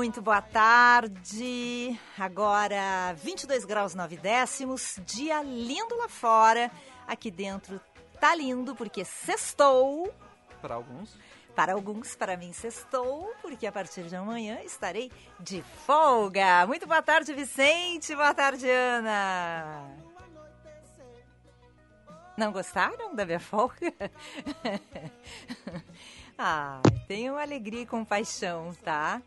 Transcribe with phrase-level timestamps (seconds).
[0.00, 2.00] Muito boa tarde.
[2.18, 6.70] Agora 22 graus 9 décimos, dia lindo lá fora.
[7.06, 7.78] Aqui dentro
[8.18, 10.10] tá lindo porque sextou.
[10.62, 11.18] Para alguns.
[11.54, 16.66] Para alguns, para mim sextou, porque a partir de amanhã estarei de folga.
[16.66, 18.16] Muito boa tarde, Vicente.
[18.16, 19.86] Boa tarde, Ana.
[22.38, 23.92] Não gostaram da minha folga?
[26.38, 29.20] ah, tenho alegria e compaixão, tá?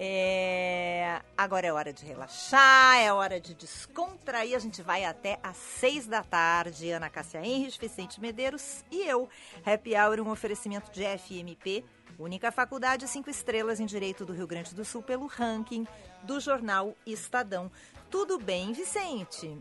[0.00, 1.20] É...
[1.36, 4.54] Agora é hora de relaxar, é hora de descontrair.
[4.54, 6.92] A gente vai até às seis da tarde.
[6.92, 9.28] Ana Cássia Henrich, Vicente Medeiros e eu.
[9.66, 11.84] Happy Hour, um oferecimento de FMP,
[12.16, 15.84] única faculdade cinco estrelas em Direito do Rio Grande do Sul pelo ranking
[16.22, 17.68] do jornal Estadão.
[18.08, 19.60] Tudo bem, Vicente?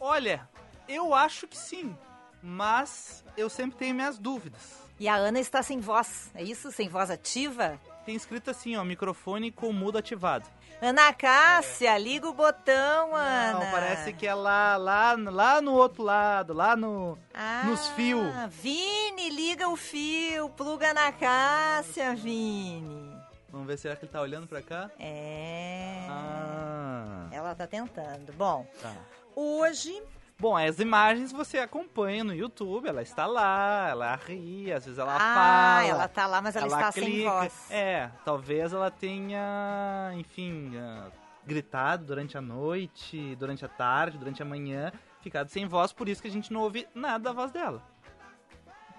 [0.00, 0.48] Olha,
[0.88, 1.96] eu acho que sim,
[2.42, 4.82] mas eu sempre tenho minhas dúvidas.
[4.98, 6.72] E a Ana está sem voz, é isso?
[6.72, 7.80] Sem voz ativa?
[8.04, 10.48] Tem escrito assim, ó, microfone com mudo ativado.
[10.80, 13.52] Ana Cássia, liga o botão, Ana.
[13.52, 18.26] Não, parece que é lá, lá, lá no outro lado, lá no, ah, nos fios.
[18.50, 23.12] Vini, liga o fio, pluga na Cássia, Vini.
[23.48, 24.90] Vamos ver se ele tá olhando pra cá.
[24.98, 26.06] É.
[26.08, 27.28] Ah.
[27.30, 28.32] Ela tá tentando.
[28.32, 28.92] Bom, tá.
[29.36, 30.02] hoje
[30.42, 35.14] Bom, as imagens você acompanha no YouTube, ela está lá, ela ri, às vezes ela
[35.14, 35.76] ah, fala.
[35.76, 37.08] Ah, ela está lá, mas ela, ela está clica.
[37.12, 37.70] sem voz.
[37.70, 41.12] É, talvez ela tenha, enfim, uh,
[41.46, 46.20] gritado durante a noite, durante a tarde, durante a manhã, ficado sem voz, por isso
[46.20, 47.80] que a gente não ouve nada da voz dela.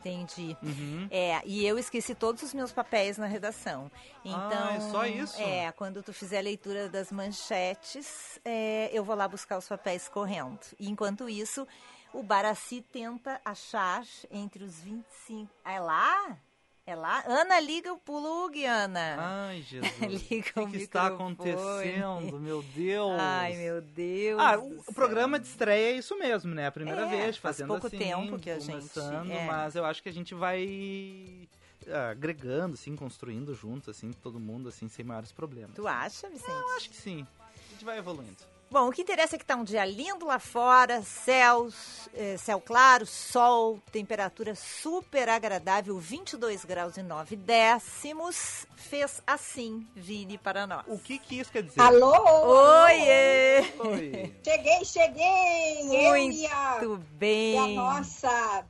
[0.03, 0.57] Entendi.
[0.61, 1.07] Uhum.
[1.09, 3.89] É, e eu esqueci todos os meus papéis na redação.
[4.23, 5.41] Então, ah, é só isso?
[5.41, 10.09] É, quando tu fizer a leitura das manchetes, é, eu vou lá buscar os papéis
[10.09, 10.59] correndo.
[10.79, 11.65] E enquanto isso,
[12.13, 15.49] o Baraci tenta achar entre os 25.
[15.63, 16.37] É lá?
[16.85, 17.23] É lá?
[17.25, 19.15] Ana, liga o plug, Ana.
[19.17, 20.29] Ai, Jesus.
[20.29, 22.37] liga o, que, que está acontecendo?
[22.39, 23.19] Meu Deus.
[23.19, 24.41] Ai, meu Deus.
[24.41, 26.67] Ah, o, o programa de estreia é isso mesmo, né?
[26.67, 28.99] A primeira é, vez fazendo faz pouco assim, tempo que a gente.
[29.31, 29.45] É.
[29.45, 31.47] Mas eu acho que a gente vai
[31.87, 35.75] ah, agregando, assim, construindo juntos, assim, todo mundo, assim, sem maiores problemas.
[35.75, 36.51] Tu acha, Vicente?
[36.51, 37.25] Eu acho que sim.
[37.39, 38.52] A gente vai evoluindo.
[38.73, 42.59] Bom, o que interessa é que está um dia lindo lá fora, céus, é, céu
[42.59, 48.65] claro, sol, temperatura super agradável, 22 graus e 9 décimos.
[48.75, 50.83] Fez assim, Vini, para nós.
[50.87, 51.79] O que, que isso quer dizer?
[51.79, 52.15] Alô?
[52.47, 53.59] Oiê!
[53.77, 54.35] Oi!
[54.43, 55.83] cheguei, cheguei!
[55.83, 57.53] Muito Eu bem!
[57.53, 58.65] E a nossa...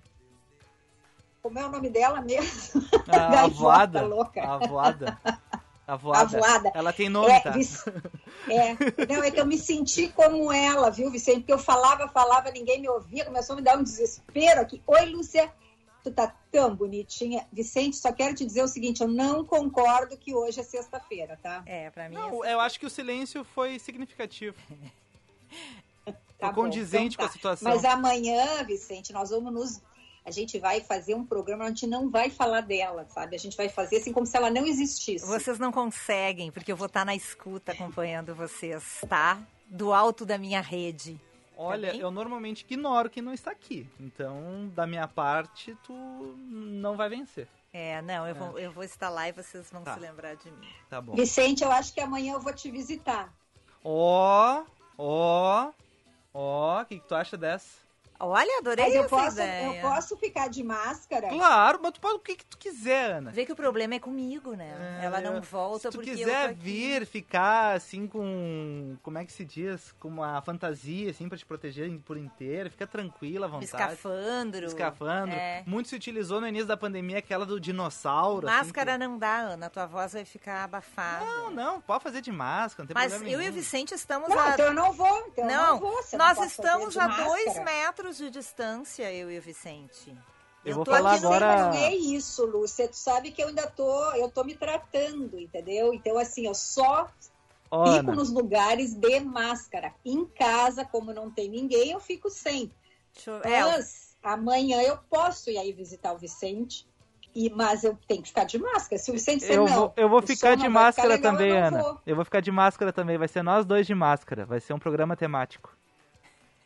[1.42, 2.84] Como é o nome dela mesmo?
[3.08, 4.02] A voada.
[4.02, 4.44] louca.
[4.44, 5.18] A voada.
[5.86, 6.22] A voada.
[6.22, 6.72] A voada.
[6.74, 7.54] Ela tem nome, é, tá?
[8.50, 8.74] É.
[9.08, 11.40] Não, é que eu me senti como ela, viu, Vicente?
[11.40, 14.82] Porque eu falava, falava, ninguém me ouvia, começou a me dar um desespero aqui.
[14.86, 15.52] Oi, Lúcia,
[16.04, 17.48] tu tá tão bonitinha.
[17.52, 21.64] Vicente, só quero te dizer o seguinte, eu não concordo que hoje é sexta-feira, tá?
[21.66, 24.58] É, pra mim Não, é eu acho que o silêncio foi significativo.
[26.40, 27.34] Tá foi condizente bom, então com a tá.
[27.34, 27.70] situação.
[27.70, 29.82] Mas amanhã, Vicente, nós vamos nos
[30.26, 33.36] a gente vai fazer um programa, a gente não vai falar dela, sabe?
[33.36, 35.26] A gente vai fazer assim como se ela não existisse.
[35.26, 39.42] Vocês não conseguem, porque eu vou estar na escuta acompanhando vocês, tá?
[39.68, 41.20] Do alto da minha rede.
[41.58, 43.88] Olha, tá eu normalmente ignoro quem não está aqui.
[44.00, 45.94] Então, da minha parte, tu
[46.48, 47.48] não vai vencer.
[47.72, 48.34] É, não, eu, é.
[48.34, 49.96] Vou, eu vou estar lá e vocês vão tá.
[49.96, 50.68] se lembrar de mim.
[50.90, 51.14] Tá bom.
[51.14, 53.34] Vicente, eu acho que amanhã eu vou te visitar.
[53.84, 54.64] Ó,
[54.98, 55.72] ó,
[56.34, 57.83] ó, o que, que tu acha dessa?
[58.26, 59.76] Olha, adorei mas eu essa posso, ideia.
[59.76, 61.30] Eu posso ficar de máscara?
[61.30, 63.32] Claro, mas tu pode o que, que tu quiser, Ana.
[63.32, 65.00] Vê que o problema é comigo, né?
[65.02, 68.96] É, Ela não volta se porque tu quiser eu vir, ficar assim com...
[69.02, 69.94] Como é que se diz?
[70.00, 72.70] Com uma fantasia, assim, pra te proteger por inteiro.
[72.70, 73.66] Fica tranquila, à vontade.
[73.66, 74.66] Escafandro.
[74.66, 75.36] Escafandro.
[75.36, 75.64] É.
[75.66, 78.48] Muito se utilizou no início da pandemia aquela do dinossauro.
[78.48, 78.98] assim, Máscara que...
[79.00, 79.70] não dá, Ana.
[79.70, 81.26] Tua voz vai ficar abafada.
[81.26, 81.82] Não, não.
[81.82, 83.50] Pode fazer de máscara, não tem Mas problema eu nenhum.
[83.50, 84.54] e o Vicente estamos Não, a...
[84.54, 85.28] então eu não vou.
[85.28, 86.04] Então não, eu não vou.
[86.04, 87.66] se eu nós não estamos a dois máscara.
[88.14, 90.16] Metros de distância, eu e o Vicente.
[90.64, 91.70] Eu, vou tô falar aqui agora.
[91.70, 92.88] Não é isso, Lúcia.
[92.88, 95.94] Tu sabe que eu ainda tô, eu tô me tratando, entendeu?
[95.94, 99.94] Então, assim, eu só fico Ana, nos lugares de máscara.
[100.06, 102.72] Em casa, como não tem ninguém, eu fico sem.
[103.26, 103.42] Eu...
[103.44, 106.88] É, Mas amanhã eu posso ir aí visitar o Vicente.
[107.36, 109.02] E, mas eu tenho que ficar de máscara.
[109.02, 111.82] Se o Vicente eu não, vou, eu vou ficar de máscara legal, também, eu Ana.
[111.82, 112.02] vou.
[112.06, 113.18] Eu vou ficar de máscara também.
[113.18, 114.46] Vai ser nós dois de máscara.
[114.46, 115.76] Vai ser um programa temático.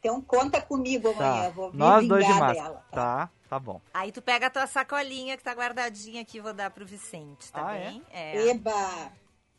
[0.08, 1.44] Então conta comigo amanhã.
[1.44, 1.50] Tá.
[1.50, 2.54] Vou me Nós dois de máscara.
[2.54, 2.86] dela.
[2.92, 3.82] Tá, tá bom.
[3.94, 7.68] Aí tu pega a tua sacolinha que tá guardadinha aqui, vou dar pro Vicente, tá
[7.68, 7.90] Ah, é?
[7.90, 8.04] bem?
[8.10, 8.48] É.
[8.48, 9.12] Eba!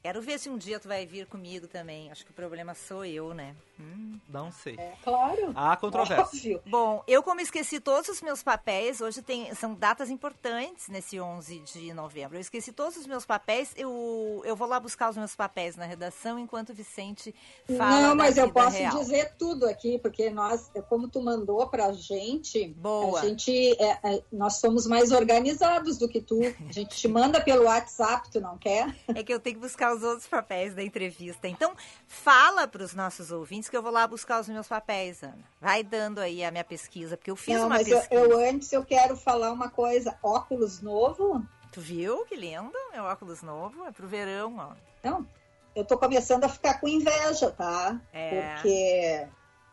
[0.02, 2.10] Quero ver se um dia tu vai vir comigo também.
[2.10, 3.54] Acho que o problema sou eu, né?
[3.78, 4.18] Hum.
[4.28, 4.74] Não sei.
[4.76, 5.52] É, claro.
[5.54, 6.24] Há controvérsia.
[6.24, 6.62] Óbvio.
[6.66, 11.60] Bom, eu como esqueci todos os meus papéis, hoje tem, são datas importantes nesse 11
[11.60, 12.36] de novembro.
[12.36, 15.86] Eu esqueci todos os meus papéis, eu, eu vou lá buscar os meus papéis na
[15.86, 17.34] redação enquanto o Vicente
[17.66, 18.98] fala Não, da mas eu posso real.
[18.98, 23.20] dizer tudo aqui, porque nós, como tu mandou pra gente, Boa.
[23.20, 26.38] a gente, é, é, nós somos mais organizados do que tu.
[26.68, 28.94] A gente te manda pelo WhatsApp, tu não quer?
[29.08, 31.48] É que eu tenho que buscar os outros papéis da entrevista.
[31.48, 31.72] Então,
[32.06, 35.44] fala para os nossos ouvintes que eu vou lá buscar os meus papéis, Ana.
[35.60, 38.20] Vai dando aí a minha pesquisa, porque eu fiz não, uma mas eu, pesquisa.
[38.20, 40.18] eu antes eu quero falar uma coisa.
[40.22, 41.42] Óculos novo?
[41.72, 42.72] Tu viu que lindo?
[42.92, 44.72] Meu óculos novo, é pro verão, ó.
[45.02, 45.26] Não.
[45.74, 48.00] Eu tô começando a ficar com inveja, tá?
[48.12, 48.54] É.
[48.54, 49.28] Porque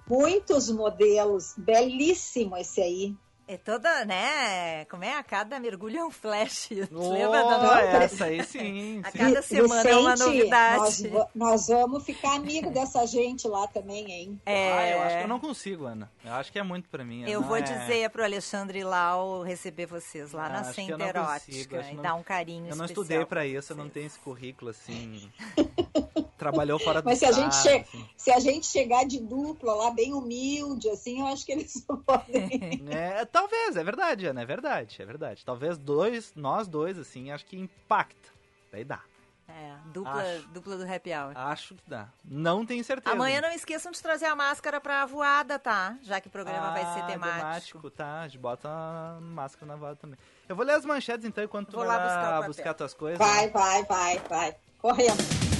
[0.07, 3.15] muitos modelos, belíssimo esse aí.
[3.47, 4.85] É toda, né?
[4.85, 5.13] Como é?
[5.13, 6.69] A cada mergulho é um flash.
[6.91, 9.01] Oh, Lembra da Não, essa aí sim.
[9.03, 9.17] A sim.
[9.19, 11.07] cada semana é uma Vicente, novidade.
[11.09, 14.41] Nós, nós vamos ficar amigo dessa gente lá também, hein?
[14.45, 16.09] É, Ah, eu acho que eu não consigo, Ana.
[16.23, 17.23] Eu acho que é muito pra mim.
[17.29, 20.81] Eu não vou é- dizer pro Alexandre Lau receber vocês lá Ah, na acho que
[20.91, 23.03] eu não Center consigo, Ótica acho que e não- dar um carinho Eu não especial
[23.03, 25.29] estudei pra isso, eu não tenho esse currículo assim.
[26.37, 28.05] Trabalhou fora do Mas se a gente che- assim.
[28.17, 31.97] Se a gente chegar de dupla lá, bem humilde, assim, eu acho que eles não
[31.97, 32.83] podem.
[32.89, 35.43] É, talvez, é verdade, Ana, é verdade, é verdade.
[35.45, 38.29] Talvez dois, nós dois, assim, acho que impacta.
[38.71, 39.01] Daí dá.
[39.47, 40.47] É, dupla, Acho.
[40.47, 41.31] dupla do happy hour.
[41.35, 42.07] Acho que dá.
[42.23, 43.13] Não tenho certeza.
[43.15, 45.97] Amanhã não esqueçam de trazer a máscara pra voada, tá?
[46.01, 47.89] Já que o programa vai ser Ah, temático.
[47.91, 48.21] tá?
[48.21, 50.17] A gente bota a máscara na voada também.
[50.49, 53.19] Eu vou ler as manchetes então, enquanto tu Vou vai lá buscar buscar tuas coisas.
[53.19, 54.55] Vai, vai, vai, vai.
[54.79, 55.54] Correndo.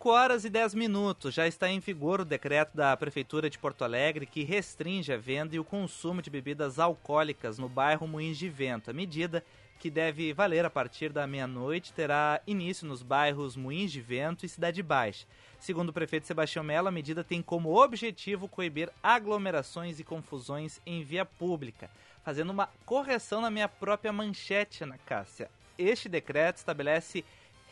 [0.00, 1.34] 5 horas e 10 minutos.
[1.34, 5.54] Já está em vigor o decreto da Prefeitura de Porto Alegre que restringe a venda
[5.54, 8.90] e o consumo de bebidas alcoólicas no bairro Moinhos de Vento.
[8.90, 9.44] A medida,
[9.78, 14.48] que deve valer a partir da meia-noite, terá início nos bairros Moinhos de Vento e
[14.48, 15.26] Cidade Baixa.
[15.58, 21.04] Segundo o prefeito Sebastião Mello, a medida tem como objetivo coibir aglomerações e confusões em
[21.04, 21.90] via pública.
[22.24, 25.50] Fazendo uma correção na minha própria manchete, Ana Cássia.
[25.76, 27.22] Este decreto estabelece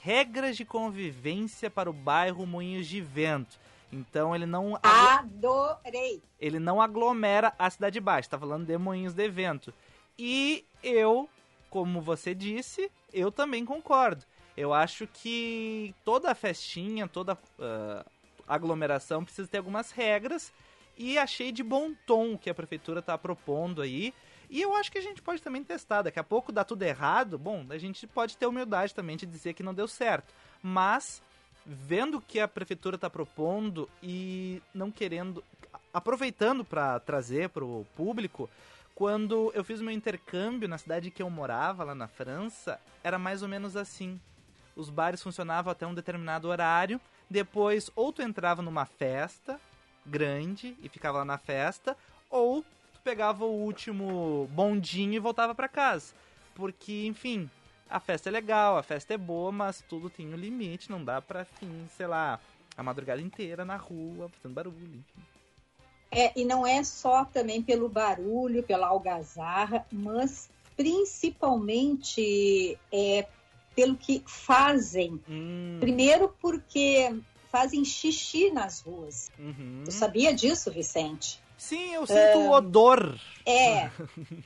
[0.02, 3.58] regras de convivência para o bairro Moinhos de Vento.
[3.92, 6.22] Então ele não Adorei.
[6.38, 9.72] ele não aglomera a cidade baixa, está falando de Moinhos de Vento.
[10.18, 11.28] E eu,
[11.70, 14.24] como você disse, eu também concordo.
[14.56, 18.04] Eu acho que toda festinha, toda ah,
[18.46, 20.52] aglomeração precisa ter algumas regras
[20.96, 24.12] e achei de bom tom o que a prefeitura está propondo aí.
[24.50, 26.02] E eu acho que a gente pode também testar.
[26.02, 27.38] Daqui a pouco dá tudo errado.
[27.38, 30.32] Bom, a gente pode ter humildade também de dizer que não deu certo.
[30.62, 31.22] Mas,
[31.66, 35.44] vendo o que a prefeitura está propondo e não querendo.
[35.92, 38.48] aproveitando para trazer para o público,
[38.94, 43.42] quando eu fiz meu intercâmbio na cidade que eu morava, lá na França, era mais
[43.42, 44.20] ou menos assim.
[44.74, 47.00] Os bares funcionavam até um determinado horário.
[47.28, 49.60] Depois, ou tu entrava numa festa
[50.06, 51.96] grande e ficava lá na festa,
[52.30, 52.64] ou
[53.08, 56.12] pegava o último bondinho e voltava para casa.
[56.54, 57.48] Porque, enfim,
[57.88, 61.22] a festa é legal, a festa é boa, mas tudo tem um limite, não dá
[61.22, 62.38] pra, enfim, sei lá,
[62.76, 65.22] a madrugada inteira na rua, fazendo barulho, enfim.
[66.10, 73.26] É, e não é só também pelo barulho, pela algazarra, mas principalmente é,
[73.74, 75.18] pelo que fazem.
[75.26, 77.18] Hum, Primeiro porque
[77.50, 79.32] fazem xixi nas ruas.
[79.38, 79.82] uhum.
[79.86, 81.40] Tu sabia disso, Vicente?
[81.58, 83.18] Sim, eu sinto o odor.
[83.44, 83.90] É,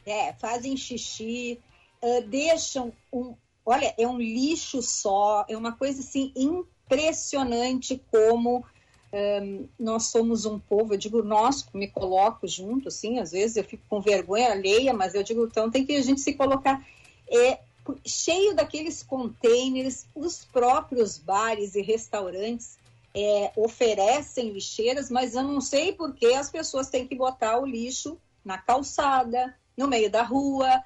[0.06, 1.60] é, fazem xixi,
[2.02, 3.34] ah, deixam um.
[3.64, 8.64] Olha, é um lixo só, é uma coisa assim impressionante como
[9.12, 10.94] ahn, nós somos um povo.
[10.94, 15.14] Eu digo nós, me coloco junto, assim, às vezes eu fico com vergonha alheia, mas
[15.14, 16.84] eu digo, então tem que a gente se colocar.
[17.28, 17.60] É,
[18.06, 22.78] cheio daqueles containers, os próprios bares e restaurantes
[23.14, 27.66] é, oferecem lixeiras, mas eu não sei por que as pessoas têm que botar o
[27.66, 30.82] lixo na calçada, no meio da rua.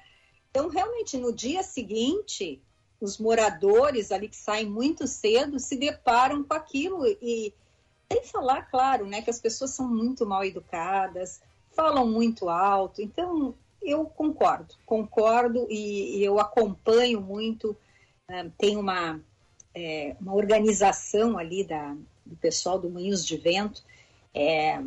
[0.49, 2.61] Então, realmente, no dia seguinte,
[2.99, 7.53] os moradores ali que saem muito cedo se deparam com aquilo e
[8.11, 11.41] Sem falar, claro, né, que as pessoas são muito mal educadas,
[11.75, 13.01] falam muito alto.
[13.01, 17.75] Então, eu concordo, concordo e, e eu acompanho muito.
[18.29, 19.19] Né, tem uma,
[19.75, 21.95] é, uma organização ali da,
[22.27, 23.83] do pessoal do Moinhos de Vento.
[24.33, 24.79] É,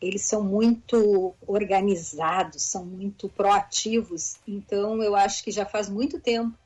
[0.00, 4.36] eles são muito organizados, são muito proativos.
[4.46, 6.56] Então, eu acho que já faz muito tempo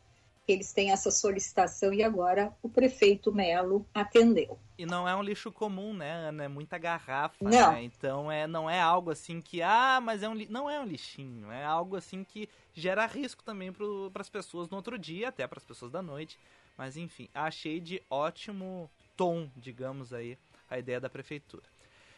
[0.48, 4.58] que eles têm essa solicitação e agora o prefeito Melo atendeu.
[4.78, 6.44] E não é um lixo comum, né, Ana?
[6.44, 7.72] É muita garrafa, não.
[7.72, 7.82] né?
[7.82, 11.52] Então é, não é algo assim que, ah, mas é um não é um lixinho,
[11.52, 15.58] é algo assim que gera risco também para as pessoas no outro dia, até para
[15.58, 16.38] as pessoas da noite.
[16.78, 20.38] Mas enfim, achei de ótimo tom, digamos aí,
[20.70, 21.64] a ideia da prefeitura.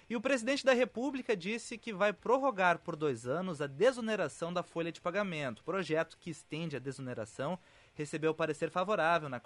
[0.09, 4.63] E o presidente da República disse que vai prorrogar por dois anos a desoneração da
[4.63, 7.59] folha de pagamento, projeto que estende a desoneração
[7.95, 9.41] recebeu parecer favorável na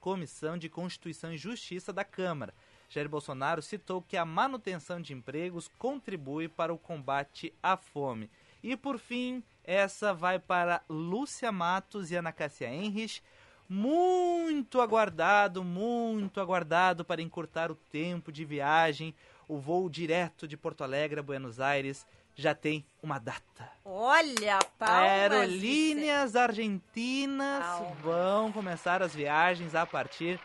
[0.00, 2.54] Comissão de Constituição e Justiça da Câmara.
[2.88, 8.30] Jair Bolsonaro citou que a manutenção de empregos contribui para o combate à fome.
[8.62, 13.22] E por fim, essa vai para Lúcia Matos e Ana Cássia Henrich.
[13.68, 19.14] Muito aguardado, muito aguardado para encurtar o tempo de viagem.
[19.48, 23.70] O voo direto de Porto Alegre a Buenos Aires já tem uma data.
[23.84, 27.98] Olha, palmas, Aerolíneas argentinas palmas.
[27.98, 30.38] vão começar as viagens a partir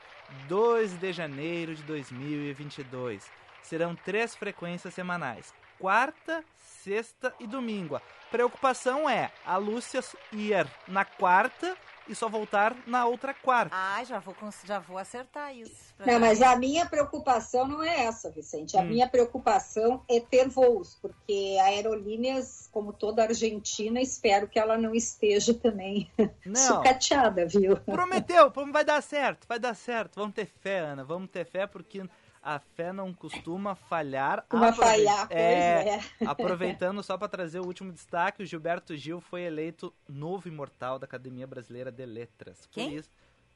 [0.48, 3.30] 2 de janeiro de 2022.
[3.62, 8.02] Serão três frequências semanais: quarta, sexta e domingo.
[8.32, 10.02] Preocupação é a Lúcia
[10.32, 11.76] ir na quarta
[12.12, 13.76] e só voltar na outra quarta.
[13.76, 15.94] Ah, já vou, já vou acertar isso.
[16.06, 18.78] Não, mas a minha preocupação não é essa, Vicente.
[18.78, 18.88] A hum.
[18.88, 24.94] minha preocupação é ter voos, porque a Aerolíneas, como toda argentina, espero que ela não
[24.94, 26.10] esteja também
[26.46, 26.56] não.
[26.56, 27.78] sucateada, viu?
[27.78, 30.16] Prometeu, vai dar certo, vai dar certo.
[30.16, 32.04] Vamos ter fé, Ana, vamos ter fé, porque
[32.42, 34.46] a fé não costuma falhar.
[34.52, 35.90] Uma falhar, pois é.
[35.90, 36.02] é.
[36.26, 41.06] Aproveitando só para trazer o último destaque, o Gilberto Gil foi eleito novo imortal da
[41.06, 42.68] Academia Brasileira de Letras.
[42.72, 42.90] Quem?
[42.90, 43.10] Por isso,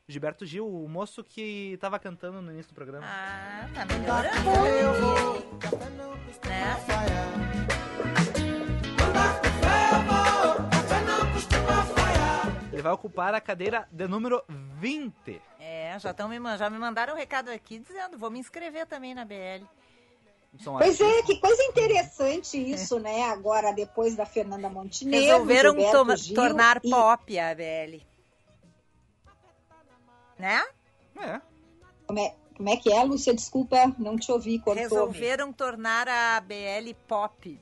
[0.08, 3.06] Gilberto Gil, o moço que tava cantando no início do programa.
[3.08, 4.36] Ah, tá melhorando.
[6.48, 6.76] Né?
[12.72, 15.42] Ele vai ocupar a cadeira de número 20.
[15.96, 19.14] É, já, tão me, já me mandaram um recado aqui dizendo, vou me inscrever também
[19.14, 19.66] na BL.
[20.64, 23.24] Pois é, que coisa interessante isso, né?
[23.24, 25.20] Agora, depois da Fernanda Montenegro.
[25.20, 26.90] Resolveram to tornar e...
[26.90, 28.02] pop a BL.
[30.40, 30.66] Né?
[31.18, 31.42] É.
[32.08, 32.36] Como, é.
[32.56, 33.34] como é que é, Lúcia?
[33.34, 34.62] Desculpa, não te ouvi.
[34.66, 37.60] Resolveram tornar a BL pop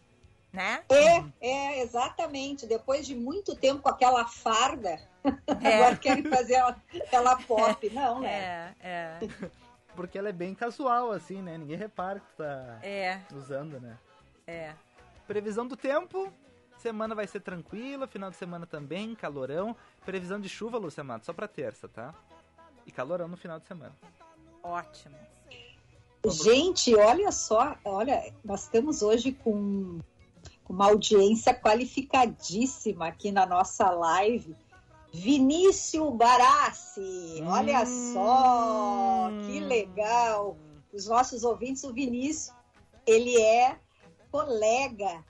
[0.54, 0.84] né?
[0.88, 2.68] É, é, exatamente.
[2.68, 5.00] Depois de muito tempo com aquela farda,
[5.62, 5.74] é.
[5.76, 6.82] agora querem fazer ela,
[7.12, 7.90] ela pop.
[7.90, 8.76] Não, né?
[8.80, 9.20] É, é.
[9.96, 11.58] Porque ela é bem casual, assim, né?
[11.58, 13.20] Ninguém repara que tá é.
[13.34, 13.98] usando, né?
[14.46, 14.74] É.
[15.28, 16.32] Previsão do tempo.
[16.78, 19.76] Semana vai ser tranquila, final de semana também, calorão.
[20.06, 22.14] Previsão de chuva, Lúcia Mato, só pra terça, tá?
[22.86, 23.96] E calorão no final de semana.
[24.62, 25.16] Ótimo.
[26.26, 30.00] Gente, olha só, olha, nós estamos hoje com
[30.68, 34.56] uma audiência qualificadíssima aqui na nossa live.
[35.14, 37.48] Vinícius Barassi, hum.
[37.48, 40.58] olha só, que legal.
[40.92, 42.56] Os nossos ouvintes, o Vinícius,
[43.06, 43.78] ele é
[44.32, 45.24] colega,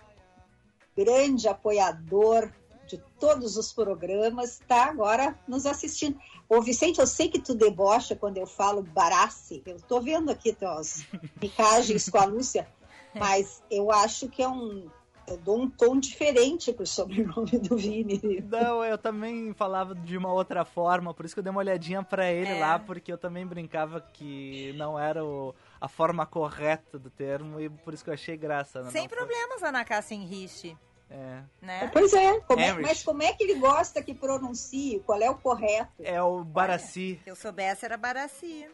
[0.96, 2.50] grande apoiador
[2.88, 6.18] de todos os programas, está agora nos assistindo.
[6.48, 10.54] Ô Vicente, eu sei que tu debocha quando eu falo Barassi, eu estou vendo aqui
[10.54, 11.06] tuas
[11.40, 12.68] picagens com a Lúcia,
[13.16, 14.90] mas eu acho que é um
[15.28, 18.44] eu dou um tom diferente pro sobrenome do Vini.
[18.50, 22.04] Não, eu também falava de uma outra forma, por isso que eu dei uma olhadinha
[22.04, 22.60] para ele é.
[22.60, 27.70] lá, porque eu também brincava que não era o, a forma correta do termo e
[27.70, 28.82] por isso que eu achei graça.
[28.82, 28.92] Né?
[28.92, 30.78] Sem problemas, Ana Cássia Henriche.
[31.10, 31.44] É.
[31.62, 31.90] Né?
[31.94, 35.00] Pois é, como é, mas como é que ele gosta que pronuncie?
[35.06, 35.92] Qual é o correto?
[36.00, 37.20] É o Baraci.
[37.24, 38.68] Se eu soubesse, era Baraci.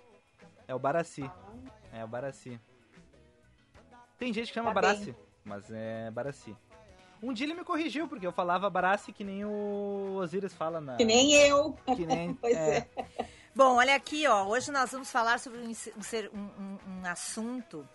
[0.68, 1.24] É o Baraci.
[1.24, 2.00] Ah.
[2.00, 2.60] É o Baraci.
[4.18, 5.06] Tem gente que chama tá Baraci.
[5.06, 6.56] Bem mas é Barassi.
[7.22, 10.96] Um dia ele me corrigiu, porque eu falava Barassi que nem o Osiris fala na.
[10.96, 11.74] Que nem eu.
[11.96, 12.34] Que nem.
[12.40, 12.88] pois é.
[12.96, 13.26] é.
[13.54, 14.46] Bom, olha aqui, ó.
[14.46, 15.74] Hoje nós vamos falar sobre um,
[16.34, 17.86] um, um assunto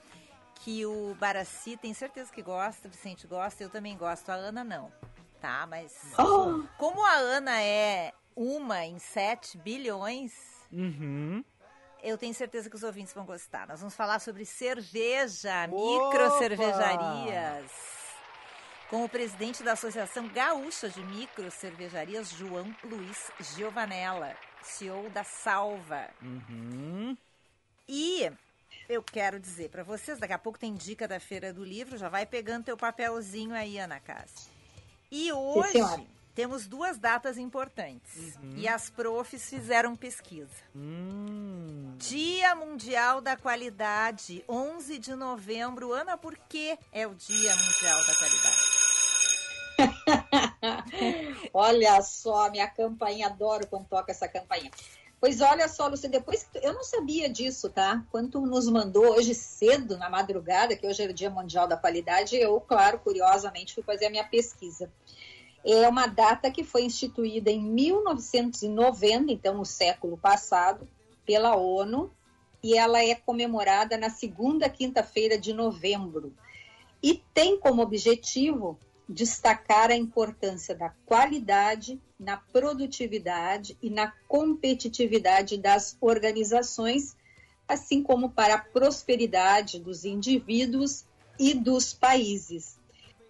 [0.56, 4.28] que o Barassi tem certeza que gosta, Vicente gosta, eu também gosto.
[4.30, 4.92] A Ana não,
[5.40, 5.66] tá?
[5.66, 6.62] Mas oh.
[6.76, 10.32] como a Ana é uma em sete bilhões,
[10.73, 11.44] uhum
[12.04, 13.66] eu tenho certeza que os ouvintes vão gostar.
[13.66, 17.70] Nós vamos falar sobre cerveja, micro cervejarias.
[18.90, 26.11] Com o presidente da Associação Gaúcha de Micro Cervejarias, João Luiz Giovanella, CEO da Salva.
[26.20, 27.16] Uhum.
[27.88, 28.30] E
[28.87, 32.11] eu quero dizer para vocês, daqui a pouco tem dica da Feira do Livro, já
[32.11, 34.52] vai pegando teu papelzinho aí, Ana Cássia.
[35.11, 35.78] E hoje
[36.34, 38.36] temos duas datas importantes.
[38.36, 38.54] Uhum.
[38.56, 40.50] E as profs fizeram pesquisa.
[40.74, 41.94] Hum.
[41.96, 45.92] Dia Mundial da Qualidade, 11 de novembro.
[45.92, 48.84] Ana, por que é o Dia Mundial da Qualidade?
[51.54, 54.70] olha só, minha campainha, adoro quando toca essa campainha.
[55.20, 58.04] Pois olha só, Lúcia, depois eu não sabia disso, tá?
[58.10, 61.76] Quando tu nos mandou hoje cedo, na madrugada, que hoje é o Dia Mundial da
[61.76, 64.90] Qualidade, eu, claro, curiosamente, fui fazer a minha pesquisa
[65.64, 70.87] é uma data que foi instituída em 1990, então no século passado,
[71.25, 72.11] pela ONU,
[72.62, 76.35] e ela é comemorada na segunda quinta-feira de novembro.
[77.02, 78.78] E tem como objetivo
[79.09, 87.16] destacar a importância da qualidade na produtividade e na competitividade das organizações,
[87.68, 91.04] assim como para a prosperidade dos indivíduos
[91.38, 92.78] e dos países.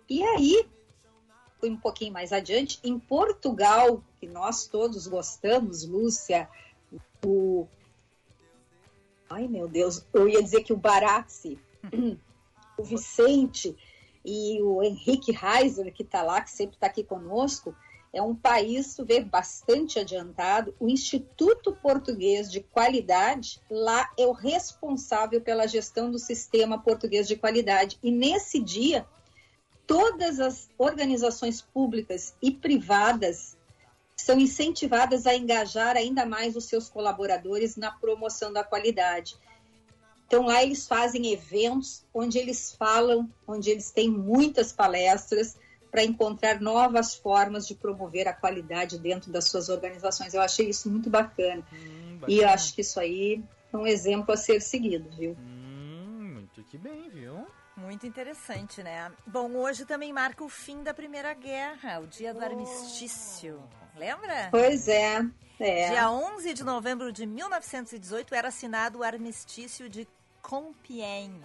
[0.09, 0.67] E aí,
[1.64, 6.47] fui um pouquinho mais adiante, em Portugal, que nós todos gostamos, Lúcia,
[7.25, 7.66] o.
[9.30, 11.59] Ai, meu Deus, eu ia dizer que o Barazzi,
[12.76, 13.75] o Vicente
[14.23, 17.75] e o Henrique Reiser, que está lá, que sempre está aqui conosco,
[18.12, 20.75] é um país, tu vê, bastante adiantado.
[20.78, 27.37] O Instituto Português de Qualidade lá é o responsável pela gestão do sistema português de
[27.37, 27.99] qualidade.
[28.02, 29.06] E nesse dia,
[29.87, 33.57] todas as organizações públicas e privadas
[34.17, 39.37] são incentivadas a engajar ainda mais os seus colaboradores na promoção da qualidade.
[40.26, 45.57] Então lá eles fazem eventos onde eles falam, onde eles têm muitas palestras
[45.91, 50.35] para encontrar novas formas de promover a qualidade dentro das suas organizações.
[50.35, 51.62] Eu achei isso muito bacana.
[51.73, 52.33] Hum, bacana.
[52.33, 55.37] E eu acho que isso aí é um exemplo a ser seguido, viu?
[55.38, 57.47] Hum, muito que bem, viu?
[57.76, 59.11] Muito interessante, né?
[59.26, 62.45] Bom, hoje também marca o fim da Primeira Guerra, o dia do oh.
[62.45, 63.63] armistício.
[63.97, 64.49] Lembra?
[64.50, 65.25] Pois é,
[65.58, 65.91] é.
[65.91, 70.06] Dia 11 de novembro de 1918 era assinado o armistício de
[70.41, 71.43] Compiègne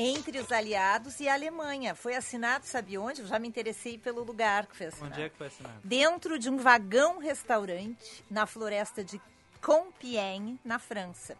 [0.00, 1.92] entre os aliados e a Alemanha.
[1.92, 3.20] Foi assinado, sabe onde?
[3.20, 5.12] Eu já me interessei pelo lugar que foi assinado.
[5.12, 5.80] Onde é que foi assinado?
[5.82, 9.20] Dentro de um vagão-restaurante na floresta de
[9.60, 11.36] Compiègne, na França.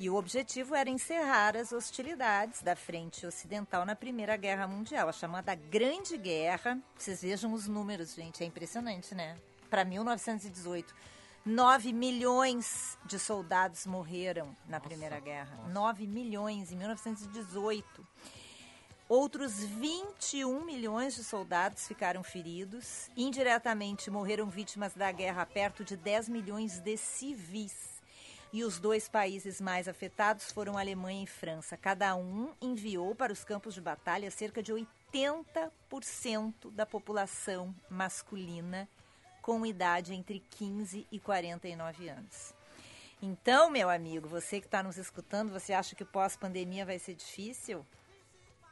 [0.00, 5.12] E o objetivo era encerrar as hostilidades da frente ocidental na Primeira Guerra Mundial, a
[5.12, 6.78] chamada Grande Guerra.
[6.96, 9.36] Vocês vejam os números, gente, é impressionante, né?
[9.68, 10.94] Para 1918.
[11.44, 15.56] 9 milhões de soldados morreram na nossa, Primeira Guerra.
[15.56, 15.70] Nossa.
[15.70, 18.06] 9 milhões em 1918.
[19.08, 23.10] Outros 21 milhões de soldados ficaram feridos.
[23.16, 27.97] Indiretamente morreram vítimas da guerra perto de 10 milhões de civis
[28.52, 31.76] e os dois países mais afetados foram Alemanha e França.
[31.76, 38.88] Cada um enviou para os campos de batalha cerca de 80% da população masculina
[39.42, 42.54] com idade entre 15 e 49 anos.
[43.20, 47.84] Então, meu amigo, você que está nos escutando, você acha que pós-pandemia vai ser difícil?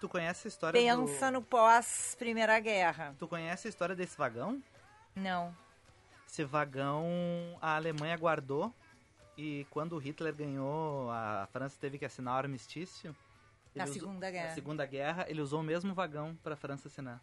[0.00, 1.32] Tu conhece a história Pensa do...
[1.32, 3.14] no pós-Primeira Guerra.
[3.18, 4.62] Tu conhece a história desse vagão?
[5.14, 5.56] Não.
[6.28, 7.06] Esse vagão
[7.60, 8.72] a Alemanha guardou
[9.36, 13.14] e quando Hitler ganhou, a França teve que assinar o armistício.
[13.74, 14.48] Na usou, Segunda Guerra.
[14.48, 17.22] Na Segunda Guerra, ele usou o mesmo vagão para a França assinar.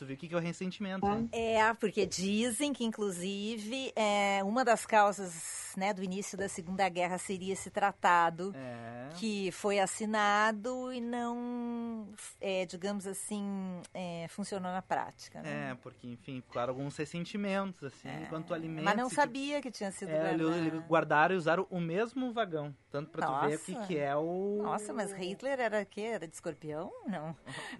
[0.00, 1.28] Tu viu o que é o ressentimento, né?
[1.30, 7.18] É, porque dizem que, inclusive, é, uma das causas né, do início da Segunda Guerra
[7.18, 9.10] seria esse tratado é.
[9.16, 12.08] que foi assinado e não,
[12.40, 13.44] é, digamos assim,
[13.92, 15.42] é, funcionou na prática.
[15.42, 15.72] Né?
[15.72, 18.22] É, porque, enfim, claro, alguns ressentimentos, assim, é.
[18.22, 18.84] enquanto alimentos...
[18.84, 20.84] Mas não sabia que tinha sido é, guardado.
[20.88, 24.60] guardaram e usaram o mesmo vagão, tanto para tu ver o que, que é o...
[24.62, 26.00] Nossa, mas Hitler era o quê?
[26.00, 26.90] Era de escorpião?
[27.06, 27.36] Não.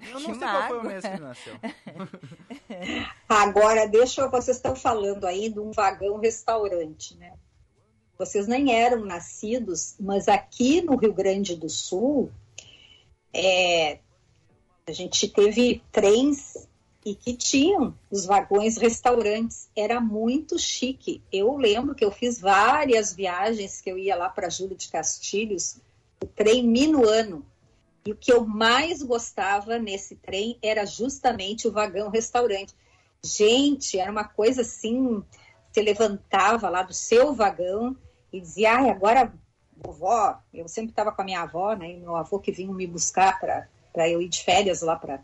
[0.06, 1.54] Eu não sei qual foi o mês que nasceu.
[3.28, 7.34] Agora, deixa eu, vocês estão falando aí de um vagão restaurante, né?
[8.18, 12.30] Vocês nem eram nascidos, mas aqui no Rio Grande do Sul,
[13.32, 13.98] é,
[14.86, 16.68] a gente teve trens
[17.04, 19.70] e que tinham os vagões restaurantes.
[19.74, 21.22] Era muito chique.
[21.32, 25.78] Eu lembro que eu fiz várias viagens que eu ia lá para Júlio de Castilhos,
[26.22, 27.44] o trem minuano.
[28.04, 32.74] E o que eu mais gostava nesse trem era justamente o vagão restaurante.
[33.22, 35.22] Gente, era uma coisa assim,
[35.70, 37.94] você levantava lá do seu vagão
[38.32, 39.32] e dizia, ai, agora,
[39.76, 42.86] vovó, eu sempre estava com a minha avó, né, e meu avô que vinha me
[42.86, 45.22] buscar para eu ir de férias lá para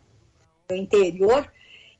[0.69, 1.51] o interior,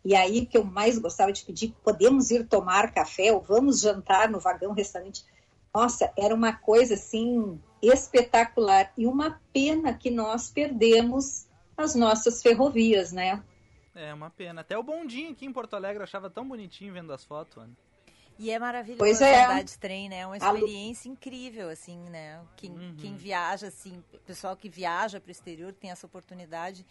[0.05, 4.29] e aí que eu mais gostava de pedir, podemos ir tomar café ou vamos jantar
[4.29, 5.25] no vagão restaurante?
[5.73, 13.11] Nossa, era uma coisa assim espetacular e uma pena que nós perdemos as nossas ferrovias,
[13.11, 13.43] né?
[13.93, 14.61] É uma pena.
[14.61, 17.73] Até o bondinho aqui em Porto Alegre eu achava tão bonitinho vendo as fotos, Ana.
[18.39, 19.45] E é maravilhoso Pois é.
[19.45, 20.19] andar de trem, né?
[20.19, 22.39] É uma experiência incrível, assim, né?
[22.55, 22.95] Quem, Uhum.
[22.99, 26.85] quem viaja, assim, o pessoal que viaja para o exterior tem essa oportunidade.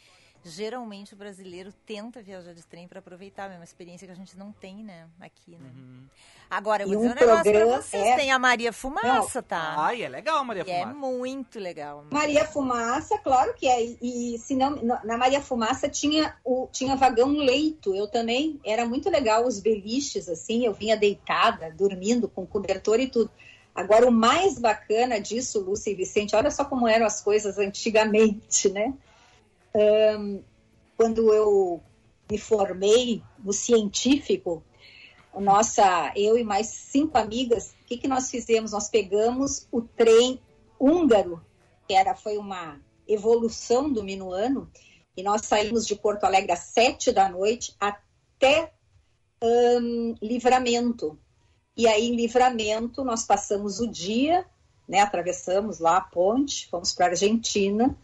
[0.48, 4.38] Geralmente o brasileiro tenta viajar de trem para aproveitar, é uma experiência que a gente
[4.38, 5.06] não tem, né?
[5.20, 5.58] Aqui, né?
[5.74, 6.04] Uhum.
[6.48, 8.02] Agora, eu E vou dizer um um negócio pra vocês.
[8.06, 9.74] é- Tem a Maria Fumaça, tá?
[9.78, 10.94] Ai, é legal, Maria E é Fumaça.
[10.98, 12.04] muito legal.
[12.10, 13.84] Maria Fumaça, claro que é.
[13.84, 17.92] E, e se não, na Maria Fumaça tinha o tinha vagão leito.
[17.94, 20.64] Eu também era muito legal os beliches assim.
[20.64, 23.28] Eu vinha deitada, dormindo com cobertor e tudo.
[23.74, 28.68] Agora o mais bacana disso, Lúcia e Vicente, olha só como eram as coisas antigamente,
[28.70, 28.94] né?
[29.76, 30.40] Ahn,
[30.96, 31.82] quando eu
[32.30, 34.64] me formei no científico,
[35.38, 38.72] nossa, eu e mais cinco amigas, o que, que nós fizemos?
[38.72, 40.40] Nós pegamos o trem
[40.80, 41.44] húngaro,
[41.86, 44.70] que era, foi uma evolução do minuano,
[45.16, 48.72] e nós saímos de Porto Alegre às sete da noite até
[49.42, 51.18] hum, Livramento.
[51.76, 54.46] E aí, em Livramento, nós passamos o dia,
[54.88, 57.96] né, atravessamos lá a ponte, fomos para a Argentina,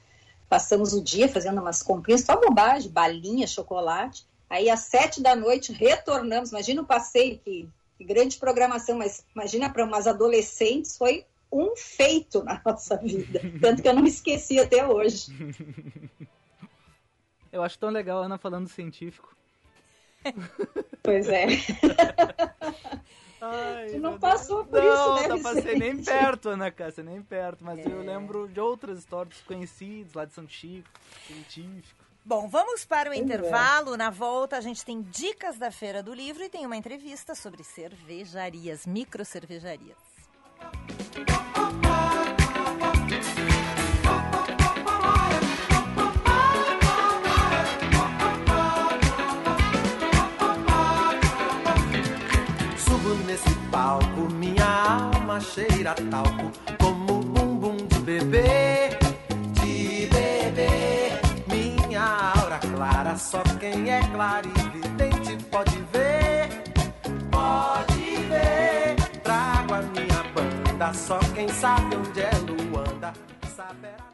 [0.52, 4.26] passamos o dia fazendo umas comprinhas, só bobagem, balinha, chocolate.
[4.50, 6.50] Aí, às sete da noite, retornamos.
[6.50, 12.44] Imagina o passeio, que, que grande programação, mas imagina para umas adolescentes, foi um feito
[12.44, 13.40] na nossa vida.
[13.62, 15.32] Tanto que eu não me esqueci até hoje.
[17.50, 19.34] Eu acho tão legal a Ana falando científico.
[21.02, 21.46] Pois é.
[23.44, 24.94] Ai, Tu não passou por Deus.
[24.94, 27.64] isso, Não, né, não passei nem perto, Ana Cássia, nem perto.
[27.64, 27.86] Mas É.
[27.88, 30.88] eu lembro de outras histórias conhecidas lá de São Chico,
[31.26, 32.00] científico.
[32.24, 33.16] Bom, vamos para o é.
[33.16, 33.96] intervalo.
[33.96, 37.64] Na volta, a gente tem dicas da Feira do Livro e tem uma entrevista sobre
[37.64, 39.98] cervejarias, micro cervejarias.
[55.54, 58.88] Cheira a talco, como o bumbum de bebê,
[59.60, 61.12] de bebê.
[61.46, 66.48] Minha aura clara, só quem é clarividente pode ver,
[67.30, 68.96] pode ver.
[69.22, 73.12] Trago a minha banda, só quem sabe onde é Luanda,
[73.54, 74.10] saberá.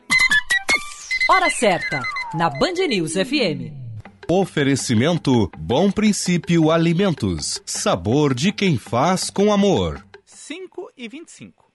[1.31, 2.03] Hora certa,
[2.35, 3.73] na Band News FM.
[4.29, 7.63] Oferecimento Bom Princípio Alimentos.
[7.65, 10.08] Sabor de quem faz com amor.
[10.99, 11.69] 5 e 25.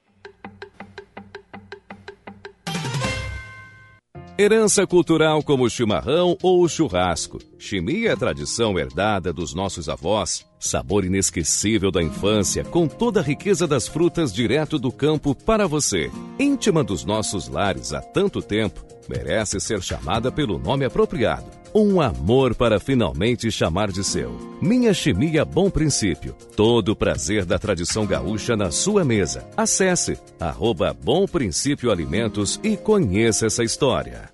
[4.37, 7.39] Herança cultural como o chimarrão ou o churrasco.
[7.57, 10.45] Chimia é tradição herdada dos nossos avós.
[10.59, 16.11] Sabor inesquecível da infância, com toda a riqueza das frutas direto do campo para você.
[16.39, 21.62] Íntima dos nossos lares há tanto tempo, merece ser chamada pelo nome apropriado.
[21.75, 24.37] Um amor para finalmente chamar de seu.
[24.61, 26.35] Minha Chimia Bom Princípio.
[26.55, 29.49] Todo o prazer da tradição gaúcha na sua mesa.
[29.57, 34.29] Acesse arroba Bom Princípio Alimentos e conheça essa história.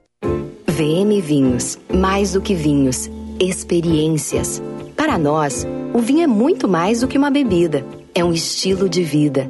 [0.67, 1.79] VM Vinhos.
[1.93, 3.09] Mais do que vinhos.
[3.39, 4.61] Experiências.
[4.97, 7.85] Para nós, o vinho é muito mais do que uma bebida.
[8.13, 9.49] É um estilo de vida.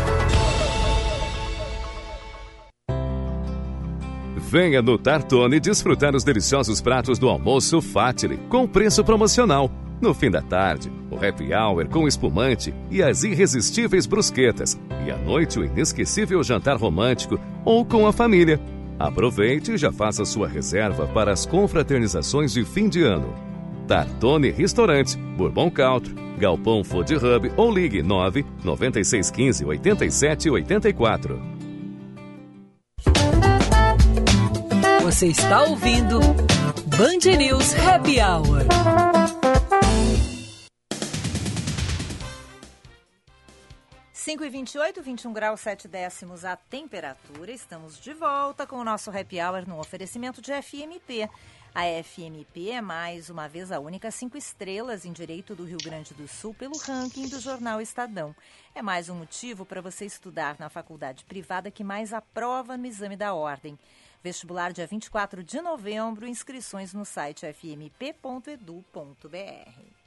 [4.51, 9.71] Venha no Tartone desfrutar os deliciosos pratos do almoço Fatile com preço promocional.
[10.01, 14.77] No fim da tarde, o happy hour com espumante e as irresistíveis brusquetas.
[15.07, 18.59] E à noite, o inesquecível jantar romântico ou com a família.
[18.99, 23.33] Aproveite e já faça sua reserva para as confraternizações de fim de ano.
[23.87, 31.60] Tartone Restaurante, Bourbon Country, Galpão Food Hub ou ligue 9 9615 87 84.
[35.11, 36.21] Você está ouvindo
[36.87, 38.61] Band News Happy Hour.
[44.13, 47.51] Cinco e 28, 21 graus 7 décimos a temperatura.
[47.51, 51.29] Estamos de volta com o nosso Happy Hour no oferecimento de FMP.
[51.75, 56.13] A FMP é mais uma vez a única cinco estrelas em Direito do Rio Grande
[56.13, 58.33] do Sul pelo ranking do jornal Estadão.
[58.73, 63.17] É mais um motivo para você estudar na faculdade privada que mais aprova no exame
[63.17, 63.77] da ordem.
[64.23, 68.51] Vestibular dia 24 de novembro, inscrições no site fmp.edu.br.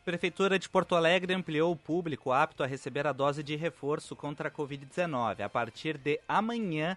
[0.04, 4.48] Prefeitura de Porto Alegre ampliou o público apto a receber a dose de reforço contra
[4.48, 5.40] a Covid-19.
[5.40, 6.96] A partir de amanhã,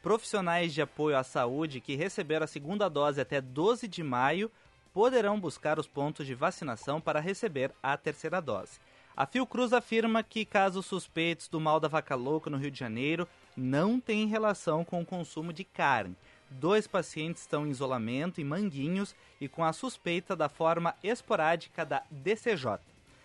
[0.00, 4.48] profissionais de apoio à saúde que receberam a segunda dose até 12 de maio
[4.94, 8.78] poderão buscar os pontos de vacinação para receber a terceira dose.
[9.16, 13.26] A Fiocruz afirma que casos suspeitos do mal da vaca louca no Rio de Janeiro
[13.56, 16.14] não têm relação com o consumo de carne.
[16.50, 22.02] Dois pacientes estão em isolamento em Manguinhos e com a suspeita da forma esporádica da
[22.10, 22.78] DCJ.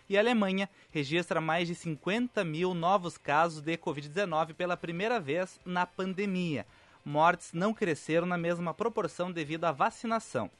[0.09, 5.59] E a Alemanha registra mais de 50 mil novos casos de Covid-19 pela primeira vez
[5.65, 6.65] na pandemia.
[7.05, 10.51] Mortes não cresceram na mesma proporção devido à vacinação.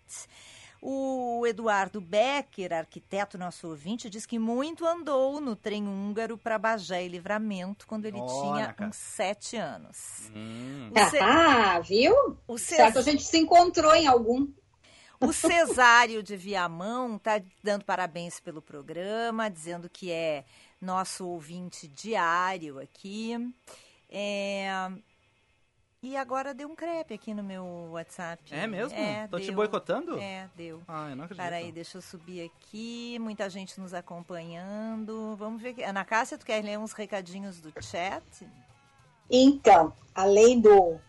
[0.85, 7.05] O Eduardo Becker, arquiteto nosso ouvinte, diz que muito andou no trem húngaro para Bagé
[7.05, 8.89] e Livramento quando ele Olha, tinha cara.
[8.89, 10.29] uns sete anos.
[10.35, 10.91] Hum.
[11.09, 12.13] Ce- Ah, viu?
[12.45, 14.45] o Ce- Certo, a gente se encontrou em algum.
[15.21, 20.43] O Cesário de Viamão está dando parabéns pelo programa, dizendo que é
[20.81, 23.37] nosso ouvinte diário aqui.
[24.09, 24.67] É,
[26.03, 27.63] E agora deu um crepe aqui no meu
[27.93, 28.43] WhatsApp.
[28.53, 28.99] É mesmo?
[28.99, 29.55] É, Tô te deu.
[29.55, 30.19] boicotando?
[30.19, 30.81] É, deu.
[30.85, 31.41] Ah, eu não acredito.
[31.41, 33.17] Peraí, deixa eu subir aqui.
[33.19, 35.33] Muita gente nos acompanhando.
[35.37, 35.69] Vamos ver.
[35.69, 35.81] aqui.
[35.81, 38.45] Ana Cássia, tu quer ler uns recadinhos do chat?
[39.31, 40.99] Então, além do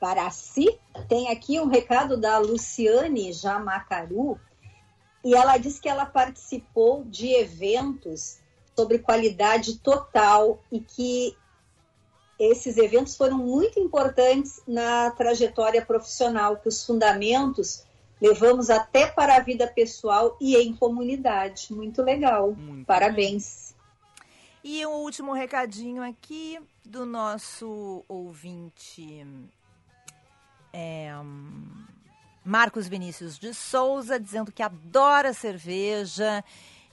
[0.00, 0.76] Paraci,
[1.08, 4.40] tem aqui um recado da Luciane Jamacaru,
[5.24, 8.40] e ela diz que ela participou de eventos
[8.74, 11.36] sobre qualidade total e que
[12.42, 17.84] esses eventos foram muito importantes na trajetória profissional, que os fundamentos
[18.20, 21.72] levamos até para a vida pessoal e em comunidade.
[21.72, 22.52] Muito legal.
[22.52, 23.74] Muito Parabéns.
[24.64, 29.26] E o último recadinho aqui do nosso ouvinte
[30.72, 31.12] é,
[32.44, 36.44] Marcos Vinícius de Souza, dizendo que adora cerveja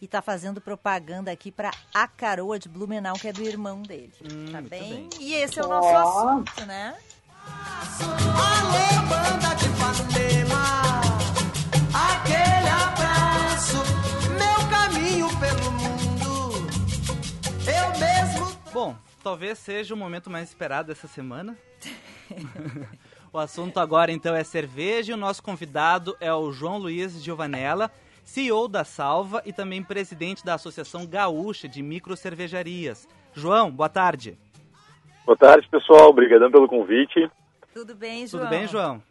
[0.01, 4.13] e tá fazendo propaganda aqui para a Caroa de Blumenau, que é do irmão dele.
[4.23, 5.07] Hum, tá bem?
[5.07, 5.09] bem.
[5.19, 6.95] E esse é o nosso assunto, né?
[7.45, 9.69] Alô, banda de
[11.93, 13.77] aquele abraço,
[14.29, 16.67] meu caminho pelo mundo,
[17.65, 18.57] eu mesmo.
[18.71, 21.57] Bom, talvez seja o momento mais esperado dessa semana.
[23.33, 27.91] o assunto agora então é cerveja e o nosso convidado é o João Luiz Giovanella,
[28.29, 33.07] CEO da Salva e também presidente da Associação Gaúcha de Microcervejarias.
[33.33, 34.37] João, boa tarde.
[35.25, 36.09] Boa tarde, pessoal.
[36.09, 37.27] Obrigadão pelo convite.
[37.73, 38.43] Tudo bem, João?
[38.43, 39.01] Tudo bem, João?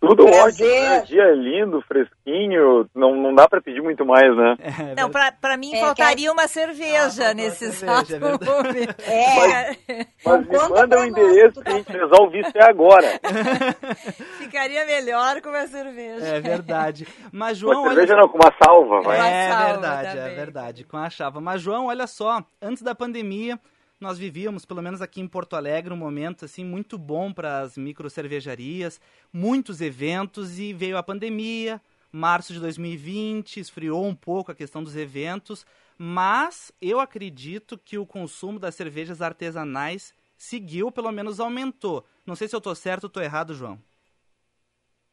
[0.00, 0.66] Tudo Prazer.
[0.66, 0.88] ótimo.
[0.90, 1.02] né?
[1.02, 2.88] Dia lindo, fresquinho.
[2.94, 4.56] Não, não dá pra pedir muito mais, né?
[4.58, 8.40] É, Não, pra, pra mim É, faltaria uma cerveja Ah, nesse exato é momento.
[9.06, 9.76] É,
[10.24, 13.06] Mas me manda o nós, endereço que a tá- gente resolve isso é agora.
[14.38, 16.24] Ficaria melhor com uma cerveja.
[16.26, 17.06] é verdade.
[17.32, 18.22] Mas, Com João, a cerveja olha...
[18.22, 19.16] não, com uma salva, vai.
[19.18, 20.36] Uma É salva verdade, é também.
[20.36, 21.40] verdade, com a chava.
[21.40, 23.58] Mas, João, olha só, antes da pandemia,
[24.00, 27.76] nós vivíamos, pelo menos aqui em Porto Alegre, um momento assim muito bom para as
[27.76, 29.00] microcervejarias,
[29.32, 34.96] muitos eventos e veio a pandemia, março de 2020, esfriou um pouco a questão dos
[34.96, 35.66] eventos,
[36.02, 42.02] Mas eu acredito que o consumo das cervejas artesanais seguiu, pelo menos aumentou.
[42.26, 43.78] Não sei se eu estou certo ou estou errado, João.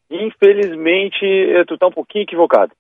[0.10, 1.26] Infelizmente,
[1.68, 2.72] tu tá um pouquinho equivocado.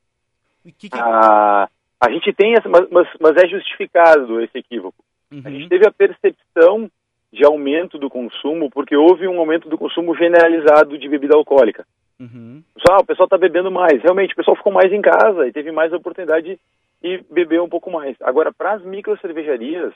[0.77, 0.97] Que que...
[0.97, 1.67] Ah,
[1.99, 5.03] a gente tem, essa, mas, mas, mas é justificado esse equívoco.
[5.31, 5.41] Uhum.
[5.43, 6.89] A gente teve a percepção
[7.31, 11.85] de aumento do consumo porque houve um aumento do consumo generalizado de bebida alcoólica.
[12.19, 12.63] Uhum.
[12.87, 14.01] Só, o pessoal está bebendo mais.
[14.01, 16.59] Realmente, o pessoal ficou mais em casa e teve mais oportunidade
[17.01, 18.15] de beber um pouco mais.
[18.21, 19.93] Agora, para as micro cervejarias,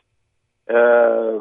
[0.67, 1.39] eh,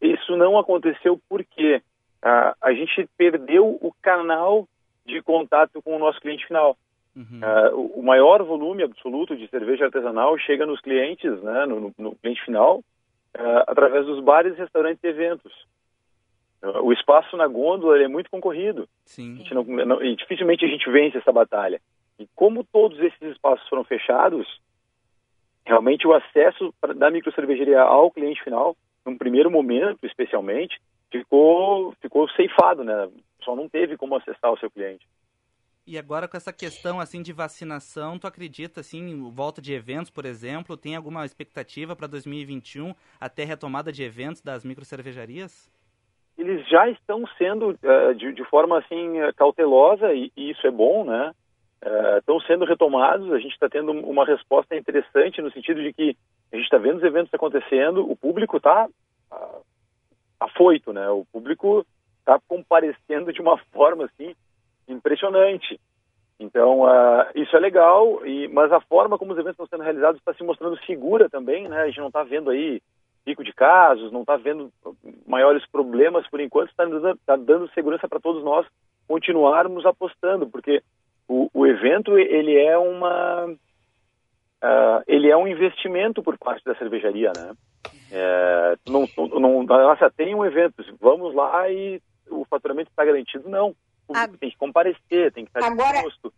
[0.00, 1.82] isso não aconteceu porque
[2.22, 4.68] ah, a gente perdeu o canal
[5.06, 6.76] de contato com o nosso cliente final.
[7.16, 7.40] Uhum.
[7.74, 12.14] O, o maior volume absoluto de cerveja artesanal chega nos clientes, né, no, no- no
[12.16, 12.82] cliente final,
[13.36, 15.52] ah, através dos bares, restaurantes e eventos.
[16.62, 18.82] Ah, o espaço na gôndola é muito concorrido.
[18.82, 19.36] A Sim.
[19.36, 21.80] gente não, não- e dificilmente a gente vence essa batalha.
[22.18, 24.46] E como todos esses espaços foram fechados,
[25.66, 32.84] realmente o acesso da microcervejaria ao cliente final, num primeiro momento especialmente, ficou, ficou ceifado,
[32.84, 33.08] né?
[33.42, 35.06] Só não teve como acessar o seu cliente.
[35.86, 40.24] E agora com essa questão assim de vacinação, tu acredita assim, volta de eventos, por
[40.24, 45.70] exemplo, tem alguma expectativa para 2021 até retomada de eventos das microcervejarias?
[46.38, 50.70] Eles já estão sendo eh, de, de forma assim eh, cautelosa e, e isso é
[50.70, 51.32] bom, né?
[51.82, 53.30] Eh, estão sendo retomados.
[53.30, 56.16] A gente está tendo uma resposta interessante no sentido de que
[56.50, 58.88] a gente está vendo os eventos acontecendo, o público está
[60.40, 61.10] afoito, né?
[61.10, 61.84] O público
[62.20, 64.34] está comparecendo de uma forma assim
[64.88, 65.80] impressionante.
[66.38, 70.18] Então ah, isso é legal, e, mas a forma como os eventos estão sendo realizados
[70.18, 71.82] está se mostrando segura também, né?
[71.82, 72.80] A gente não está vendo aí
[73.24, 74.70] pico de casos, não está vendo
[75.26, 78.66] maiores problemas por enquanto, está dando, tá dando segurança para todos nós
[79.08, 80.82] continuarmos apostando, porque
[81.28, 83.54] o, o evento ele é uma
[84.60, 87.52] ah, ele é um investimento por parte da cervejaria, né?
[88.10, 93.48] É, não, tu não, nossa, tem um evento, vamos lá e o faturamento está garantido,
[93.48, 93.74] não.
[94.06, 96.32] O público tem que comparecer, tem que estar Agora- disposto.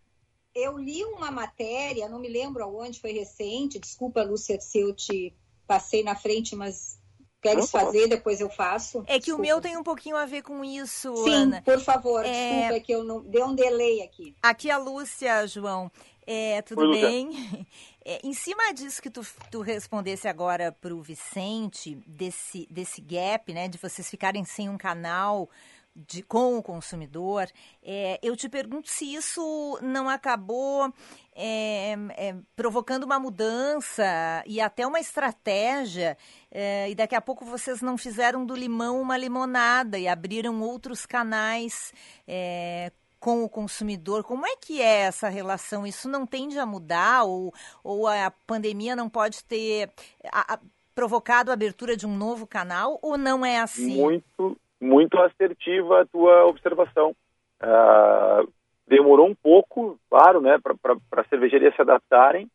[0.54, 3.78] Eu li uma matéria, não me lembro aonde, foi recente.
[3.78, 5.34] Desculpa, Lúcia, se eu te
[5.66, 6.98] passei na frente, mas
[7.42, 9.00] queres fazer, depois eu faço.
[9.06, 9.42] É que o Desculpa.
[9.42, 11.62] meu tem um pouquinho a ver com isso, Sim, Ana.
[11.62, 14.34] por favor, É- desculpa que eu não deu um delay aqui.
[14.42, 15.90] Aqui a Lúcia, João.
[16.26, 17.30] É, tudo Oi, bem?
[18.08, 23.52] É, em cima disso que tu, tu respondesse agora para o Vicente, desse, desse gap,
[23.52, 25.50] né, de vocês ficarem sem um canal
[25.96, 27.48] de, com o consumidor,
[27.82, 30.92] é, eu te pergunto se isso não acabou
[31.34, 34.04] é, é, provocando uma mudança
[34.46, 36.18] e até uma estratégia,
[36.50, 41.06] é, e daqui a pouco vocês não fizeram do limão uma limonada e abriram outros
[41.06, 41.92] canais
[42.28, 44.22] é, com o consumidor.
[44.22, 45.86] Como é que é essa relação?
[45.86, 49.90] Isso não tende a mudar ou, ou a pandemia não pode ter
[50.30, 50.60] a- a-
[50.94, 53.96] provocado a abertura de um novo canal ou não é assim?
[53.96, 57.14] Muito, muito assertiva a tua observação.
[57.60, 58.44] Ah,
[58.86, 62.48] demorou um pouco, claro, né, para as cervejarias se adaptarem,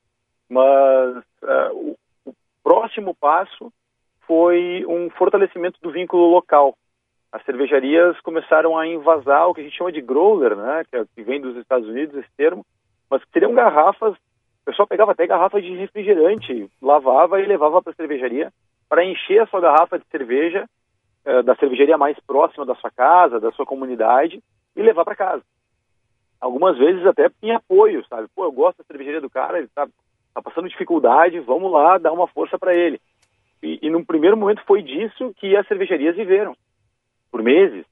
[0.50, 3.72] mas ah, o, o próximo passo
[4.28, 6.76] foi um fortalecimento do vínculo local.
[7.32, 11.06] As cervejarias começaram a invasar o que a gente chama de growler, né, que, é,
[11.16, 12.66] que vem dos Estados Unidos, esse termo,
[13.10, 17.92] mas que seriam garrafas, o pessoal pegava até garrafa de refrigerante, lavava e levava para
[17.92, 18.52] a cervejaria
[18.88, 20.68] para encher a sua garrafa de cerveja
[21.26, 24.42] eh, da cervejaria mais próxima da sua casa, da sua comunidade,
[24.76, 25.44] e levar para casa.
[26.40, 28.28] Algumas vezes até em apoio, sabe?
[28.36, 29.88] Pô, eu gosto da cervejaria do cara, ele tá,
[30.34, 33.00] tá passando dificuldade, vamos lá dar uma força para ele.
[33.62, 36.56] E, e num primeiro momento foi disso que as cervejarias viveram,
[37.32, 37.86] por meses,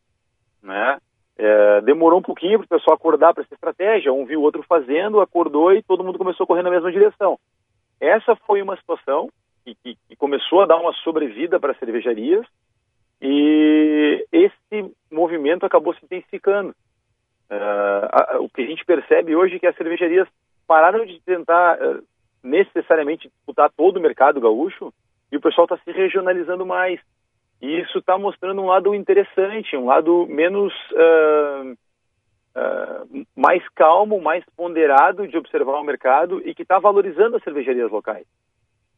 [0.63, 0.97] né?
[1.37, 4.61] É, demorou um pouquinho para o pessoal acordar para essa estratégia, um viu o outro
[4.67, 7.39] fazendo, acordou e todo mundo começou a correr na mesma direção.
[8.01, 9.29] Essa foi uma situação
[9.63, 12.45] que, que, que começou a dar uma sobrevida para as cervejarias,
[13.21, 16.73] e esse movimento acabou se intensificando.
[17.49, 20.27] Uh, o que a gente percebe hoje é que as cervejarias
[20.67, 22.03] pararam de tentar uh,
[22.43, 24.93] necessariamente disputar todo o mercado gaúcho
[25.31, 26.99] e o pessoal está se regionalizando mais.
[27.61, 31.77] E isso está mostrando um lado interessante, um lado menos uh,
[33.35, 38.25] mais calmo, mais ponderado de observar o mercado e que está valorizando as cervejarias locais.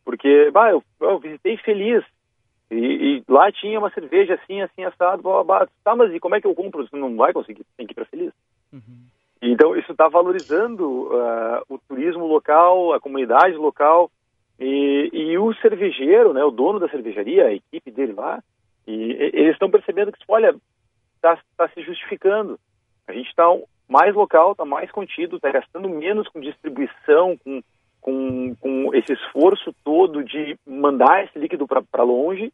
[0.03, 2.03] Porque, bah, eu, eu visitei feliz,
[2.72, 5.67] e, e, lá tinha uma cerveja assim, assim, assado, blá, blá, blá.
[5.84, 6.88] Tá, mas e como é que eu compro?
[6.88, 8.32] Você não vai conseguir, tem que ir para feliz.
[8.72, 9.05] Uhum.
[9.41, 14.09] Então, isso está valorizando uh, o turismo local, a comunidade local,
[14.57, 18.41] e, e, o cervejeiro, né, o dono da cervejaria, a equipe dele lá,
[18.88, 20.55] e, eles estão percebendo que, olha,
[21.15, 22.57] está tá se justificando.
[23.05, 23.45] A gente está
[23.89, 27.61] mais local, está mais contido, está gastando menos com distribuição, com,
[27.99, 32.53] com, com esse esforço todo de mandar esse líquido para longe,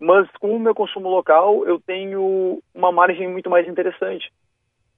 [0.00, 4.32] mas com o meu consumo local, eu tenho uma margem muito mais interessante.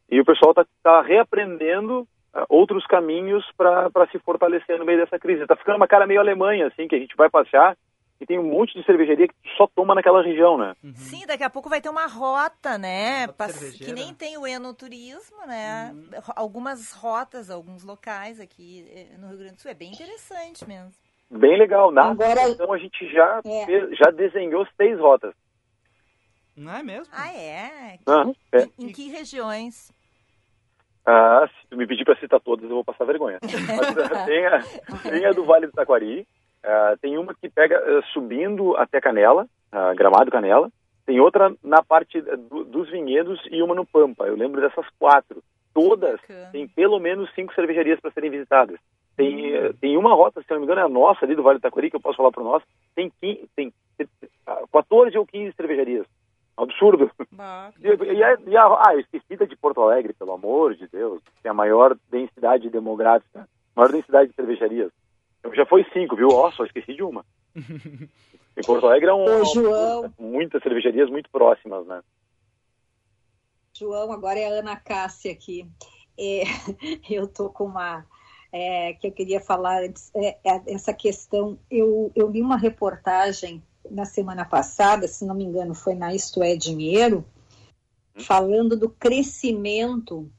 [0.09, 5.19] E o pessoal está tá reaprendendo uh, outros caminhos para se fortalecer no meio dessa
[5.19, 5.43] crise.
[5.43, 7.77] Está ficando uma cara meio Alemanha, assim, que a gente vai passear
[8.23, 10.75] e tem um monte de cervejaria que só toma naquela região, né?
[10.85, 10.95] Uhum.
[10.95, 13.27] Sim, daqui a pouco vai ter uma rota, né?
[13.27, 15.91] Rota que nem tem o enoturismo, né?
[15.93, 16.11] Uhum.
[16.37, 19.73] Algumas rotas, alguns locais aqui eh, no Rio Grande do Sul.
[19.73, 20.93] É bem interessante mesmo.
[21.33, 21.91] Bem legal.
[21.91, 23.67] Na Agora, então a gente já, é.
[23.67, 25.35] fez, já desenhou seis rotas.
[26.57, 27.13] Não é mesmo?
[27.13, 27.99] Ah, é?
[28.07, 28.63] Uhum, é.
[28.79, 29.91] Em, em que regiões?
[31.07, 33.39] Ah, se tu me pedir para citar todas, eu vou passar vergonha.
[33.43, 33.51] Mas,
[34.27, 34.63] tem, a,
[35.03, 36.27] tem a do Vale do Taquari,
[36.63, 40.71] Uh, tem uma que pega uh, subindo até Canela, uh, Gramado Canela.
[41.05, 44.27] Tem outra na parte do, dos vinhedos e uma no Pampa.
[44.27, 45.43] Eu lembro dessas quatro.
[45.75, 46.21] Todas
[46.53, 48.79] têm pelo menos cinco cervejarias para serem visitadas.
[49.17, 51.63] Tem, tem uma rota, se não me engano, é a nossa ali do Vale do
[51.63, 52.63] Taquari, que eu posso falar para nós.
[52.95, 53.73] Tem, 15, tem
[54.73, 56.07] 14 ou 15 cervejarias.
[56.57, 57.11] Absurdo.
[57.31, 61.21] Bah, e, e, a, e a, ah, esquecida de Porto Alegre, pelo amor de Deus.
[61.43, 64.91] Tem a maior densidade demográfica, maior densidade de cervejarias.
[65.55, 66.29] Já foi cinco, viu?
[66.29, 67.25] Ó, só esqueci de uma.
[67.55, 70.15] em Porto Alegre é um, Ô, João.
[70.19, 72.01] muitas cervejarias muito próximas, né?
[73.75, 75.67] João, agora é a Ana Cássia aqui.
[76.19, 76.43] É,
[77.11, 78.05] eu tô com uma
[78.53, 81.59] é, que eu queria falar é, é, essa questão.
[81.71, 86.43] Eu, eu li uma reportagem na semana passada, se não me engano, foi na Isto
[86.43, 87.25] é Dinheiro,
[88.17, 88.21] hum?
[88.21, 90.31] falando do crescimento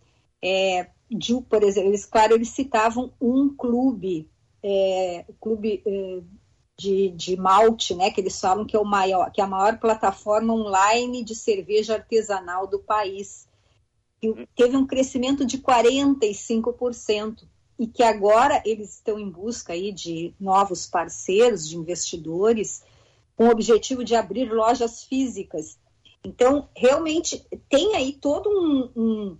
[0.41, 4.29] é, de, por exemplo, eles, claro, eles citavam um clube
[4.63, 6.21] é, o clube é,
[6.77, 9.77] de, de malte, né, que eles falam que é o maior, que é a maior
[9.77, 13.47] plataforma online de cerveja artesanal do país.
[14.21, 17.43] E teve um crescimento de 45%
[17.77, 22.85] e que agora eles estão em busca aí de novos parceiros, de investidores,
[23.35, 25.79] com o objetivo de abrir lojas físicas.
[26.23, 29.37] Então, realmente, tem aí todo um, um,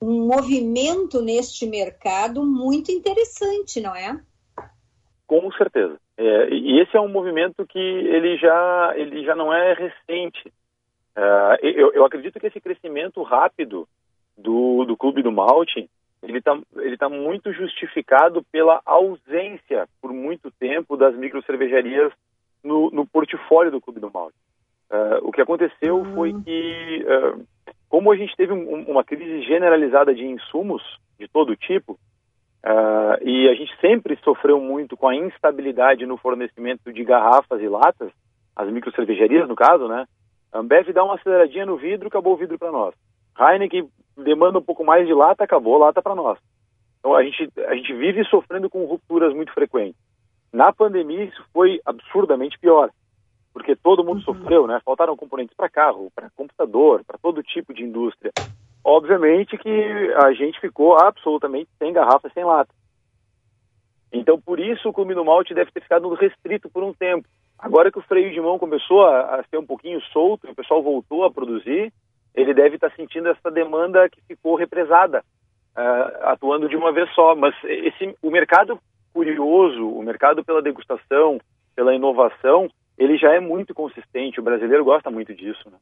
[0.00, 4.20] um movimento neste mercado muito interessante, não é?
[5.26, 5.98] Com certeza.
[6.16, 10.48] É, e esse é um movimento que ele já, ele já não é recente.
[11.16, 13.88] Uh, eu, eu, acredito que esse crescimento rápido
[14.36, 15.88] do, do Clube do Malte,
[16.26, 22.12] ele está ele tá muito justificado pela ausência, por muito tempo, das microcervejarias
[22.62, 24.36] no, no portfólio do Clube do Malte.
[24.90, 26.14] Uh, o que aconteceu uhum.
[26.14, 27.44] foi que, uh,
[27.88, 30.82] como a gente teve um, uma crise generalizada de insumos
[31.18, 31.98] de todo tipo,
[32.66, 37.68] Uh, e a gente sempre sofreu muito com a instabilidade no fornecimento de garrafas e
[37.68, 38.10] latas,
[38.56, 40.04] as microcervejarias no caso, né?
[40.52, 42.92] A Ambev dá uma aceleradinha no vidro, acabou o vidro para nós.
[43.38, 46.38] Heineken demanda um pouco mais de lata, acabou a lata para nós.
[46.98, 50.00] Então a gente, a gente vive sofrendo com rupturas muito frequentes.
[50.52, 52.90] Na pandemia isso foi absurdamente pior,
[53.52, 54.34] porque todo mundo uhum.
[54.34, 54.80] sofreu, né?
[54.84, 58.32] Faltaram componentes para carro, para computador, para todo tipo de indústria.
[58.82, 62.72] Obviamente que a gente ficou absolutamente sem garrafa, sem lata.
[64.12, 67.28] Então, por isso, o clube do malte deve ter ficado restrito por um tempo.
[67.58, 70.82] Agora que o freio de mão começou a, a ser um pouquinho solto, o pessoal
[70.82, 71.92] voltou a produzir,
[72.36, 75.24] ele deve estar sentindo essa demanda que ficou represada,
[75.74, 77.34] uh, atuando de uma vez só.
[77.34, 78.78] Mas esse, o mercado
[79.12, 81.40] curioso, o mercado pela degustação,
[81.74, 84.38] pela inovação, ele já é muito consistente.
[84.38, 85.70] O brasileiro gosta muito disso.
[85.70, 85.78] Né?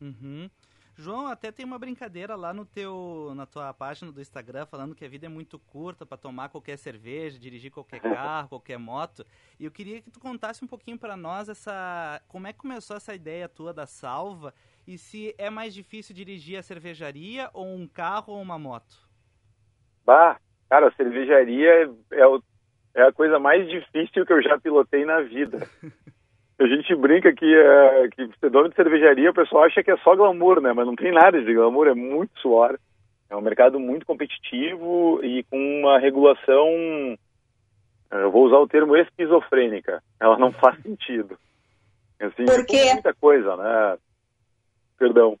[0.00, 0.50] Uhum.
[0.96, 5.04] João, até tem uma brincadeira lá no teu, na tua página do Instagram falando que
[5.04, 9.24] a vida é muito curta para tomar qualquer cerveja, dirigir qualquer carro, qualquer moto.
[9.60, 12.96] E eu queria que tu contasse um pouquinho para nós essa, como é que começou
[12.96, 14.52] essa ideia tua da salva
[14.88, 18.96] e se é mais difícil dirigir a cervejaria ou um carro ou uma moto.
[20.02, 20.38] Bah,
[20.70, 22.42] cara, a cervejaria é, o,
[22.94, 25.68] é a coisa mais difícil que eu já pilotei na vida.
[26.60, 29.96] A gente brinca que, é, que ser dono de cervejaria, o pessoal acha que é
[29.98, 30.72] só glamour, né?
[30.72, 32.76] Mas não tem nada de glamour, é muito suor.
[33.30, 36.66] É um mercado muito competitivo e com uma regulação,
[38.10, 40.02] é, eu vou usar o termo esquizofrênica.
[40.18, 41.38] Ela não faz sentido.
[42.18, 42.92] Assim, Por quê?
[42.94, 43.98] Muita coisa, né?
[44.98, 45.38] Perdão.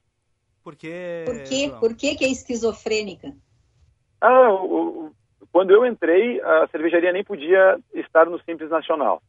[0.62, 1.24] Por quê?
[1.26, 1.72] Por quê?
[1.80, 3.34] Por que, que é esquizofrênica?
[4.20, 5.12] Ah, o, o,
[5.50, 9.22] quando eu entrei, a cervejaria nem podia estar no Simples Nacional.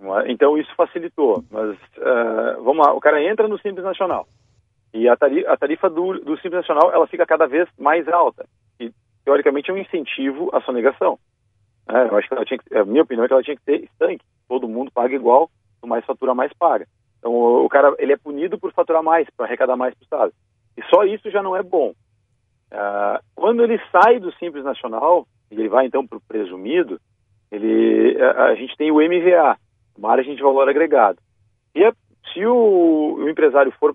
[0.00, 0.32] É?
[0.32, 1.44] Então isso facilitou.
[1.50, 4.26] Mas uh, vamos lá, o cara entra no Simples Nacional
[4.92, 8.46] e a tarifa, a tarifa do, do, Simples Nacional ela fica cada vez mais alta.
[8.78, 8.92] E
[9.24, 11.18] teoricamente é um incentivo à sonegação.
[11.88, 13.64] É, eu acho que ela tinha que, a minha opinião é que ela tinha que
[13.64, 14.24] ter estanque.
[14.48, 16.86] Todo mundo paga igual, quanto mais fatura mais paga.
[17.20, 20.32] Então o, cara ele é punido por faturar mais, para arrecadar mais para o Estado.
[20.76, 21.92] E só isso já não é bom.
[22.72, 27.00] Uh, quando ele sai do Simples Nacional ele vai então para o presumido,
[27.50, 29.56] Ele, a, a gente tem o MVA,
[29.98, 31.18] margem de valor agregado.
[31.74, 31.92] E a,
[32.32, 33.94] se o, o, empresário for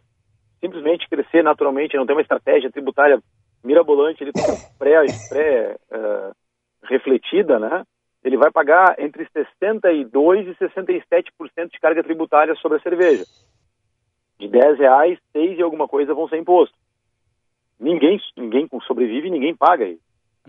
[0.59, 3.21] simplesmente crescer naturalmente, não tem uma estratégia tributária
[3.63, 4.31] mirabolante, ele
[4.77, 6.35] pré, pré uh,
[6.83, 7.83] refletida, né?
[8.25, 13.23] Ele vai pagar entre 62 e 67% de carga tributária sobre a cerveja.
[14.39, 16.75] De 10 reais, 6 e alguma coisa vão ser imposto.
[17.79, 20.01] Ninguém, ninguém sobrevive, ninguém paga isso.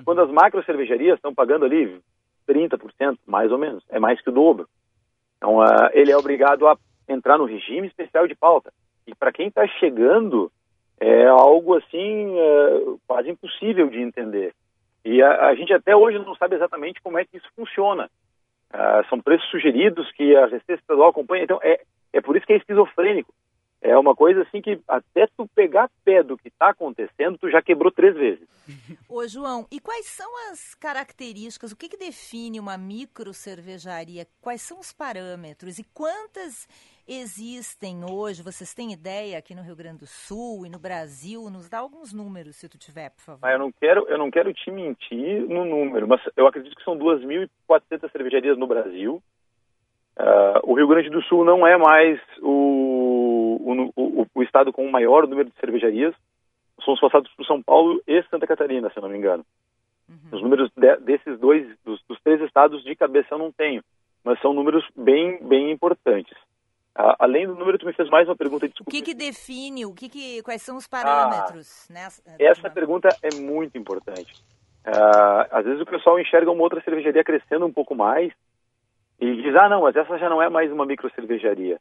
[0.07, 2.01] Quando as macro cervejarias estão pagando ali
[2.49, 4.67] 30%, mais ou menos, é mais que o dobro.
[5.37, 8.73] Então, uh, ele é obrigado a entrar no regime especial de pauta.
[9.07, 10.51] E para quem está chegando,
[10.99, 14.55] é algo assim uh, quase impossível de entender.
[15.07, 18.11] E a, a, gente até hoje não sabe exatamente como é que isso funciona.
[18.75, 21.45] Uh, são preços sugeridos que a Receita Estadual acompanha.
[21.45, 21.81] Então, é,
[22.13, 23.33] é por isso que é esquizofrênico.
[23.81, 27.63] É uma coisa assim que até tu pegar pé do que está acontecendo, tu já
[27.63, 28.49] quebrou três vezes.
[29.09, 34.27] Ô, João, e quais são as características, o que, que define uma micro cervejaria?
[34.41, 36.67] Quais são os parâmetros e quantas
[37.07, 38.43] existem hoje?
[38.43, 41.49] Vocês têm ideia aqui no Rio Grande do Sul e no Brasil?
[41.51, 43.47] Nos dá alguns números, se tu tiver, por favor.
[43.47, 46.85] Ah, eu não quero, eu não quero te mentir no número, mas eu acredito que
[46.85, 49.23] são 2.400 cervejarias no Brasil.
[50.19, 54.87] Uh, o Rio Grande do Sul não é mais o, o, o, o estado com
[54.87, 56.15] o maior número de cervejarias.
[56.83, 59.45] Somos passados por São Paulo e Santa Catarina, se não me engano.
[60.09, 60.37] Uhum.
[60.37, 63.83] Os números de, desses dois, dos, dos, três estados de cabeça eu não tenho,
[64.25, 66.37] mas são números bem, bem importantes.
[67.19, 68.67] Além do número, tu me fez mais uma pergunta.
[68.67, 68.91] Desculpa.
[68.91, 71.87] O que, que define, o que, que quais são os parâmetros?
[71.91, 74.33] Ah, nessa, essa pergunta é muito importante.
[74.87, 78.33] Uh, às vezes o pessoal enxerga uma outra cervejaria crescendo um pouco mais
[79.21, 81.79] e diz, ah, não, mas essa já não é mais uma micro cervejaria.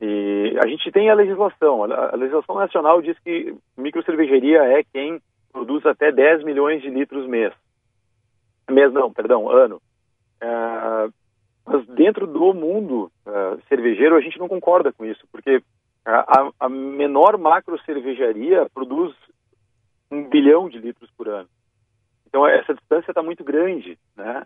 [0.00, 1.84] E a gente tem a legislação.
[1.84, 5.20] A legislação nacional diz que micro cervejaria é quem
[5.52, 7.52] produz até 10 milhões de litros mês.
[8.68, 9.80] Mês não, perdão, ano.
[10.42, 11.12] Uh,
[11.64, 15.62] mas dentro do mundo uh, cervejeiro a gente não concorda com isso, porque
[16.04, 19.14] a, a menor macro cervejaria produz
[20.10, 21.48] um bilhão de litros por ano.
[22.26, 24.44] Então essa distância está muito grande, né?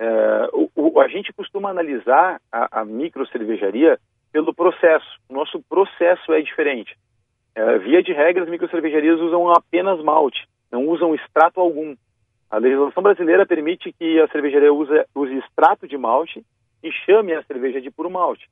[0.00, 3.98] É, o, o, a gente costuma analisar a, a micro cervejaria
[4.30, 5.06] pelo processo.
[5.28, 6.96] O nosso processo é diferente.
[7.54, 11.96] É, via de regra, as micro cervejarias usam apenas malte, não usam extrato algum.
[12.50, 16.44] A legislação brasileira permite que a cervejaria use, use extrato de malte
[16.82, 18.48] e chame a cerveja de puro malte.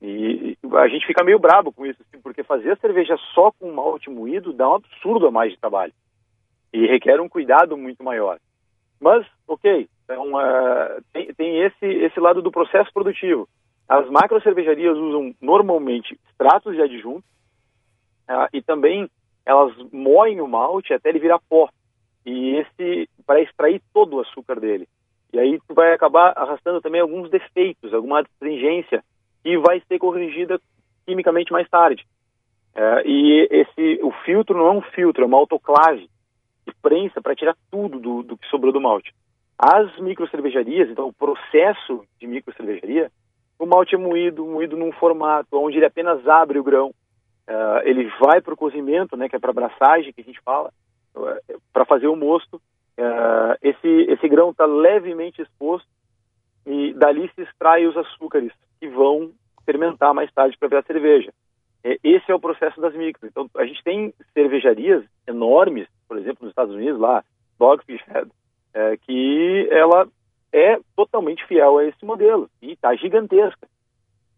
[0.00, 3.72] E a gente fica meio brabo com isso, assim, porque fazer a cerveja só com
[3.72, 5.92] malte moído dá um absurdo a mais de trabalho.
[6.72, 8.38] E requer um cuidado muito maior.
[9.00, 13.48] Mas, ok, então, uh, tem, tem esse, esse lado do processo produtivo.
[13.88, 17.24] As macro cervejarias usam normalmente extratos de adjuntos
[18.28, 19.08] uh, e também
[19.46, 21.68] elas moem o malte até ele virar pó.
[22.26, 24.88] E esse para extrair todo o açúcar dele.
[25.34, 29.02] E aí tu vai acabar arrastando também alguns defeitos, alguma astringência
[29.42, 30.60] que vai ser corrigida
[31.04, 32.06] quimicamente mais tarde.
[32.74, 36.08] Uh, e esse o filtro não é um filtro, é uma autoclave
[36.66, 39.12] de prensa para tirar tudo do, do que sobrou do malte.
[39.58, 43.10] As microcervejarias, então o processo de microcervejaria,
[43.58, 46.88] o malte é moído, moído num formato onde ele apenas abre o grão,
[47.48, 50.72] uh, ele vai para o cozimento, né, que é para abraçagem que a gente fala,
[51.16, 52.60] eh, para fazer o mosto.
[52.98, 55.88] Uh, esse, esse grão está levemente exposto
[56.66, 59.32] e dali se extrai os açúcares que vão
[59.64, 61.32] fermentar mais tarde para ver a cerveja.
[62.02, 63.30] Esse é o processo das micros.
[63.30, 67.22] Então, a gente tem cervejarias enormes, por exemplo, nos Estados Unidos, lá,
[67.58, 68.30] Dogfish Head,
[68.72, 70.08] é, que ela
[70.50, 73.68] é totalmente fiel a esse modelo e está gigantesca.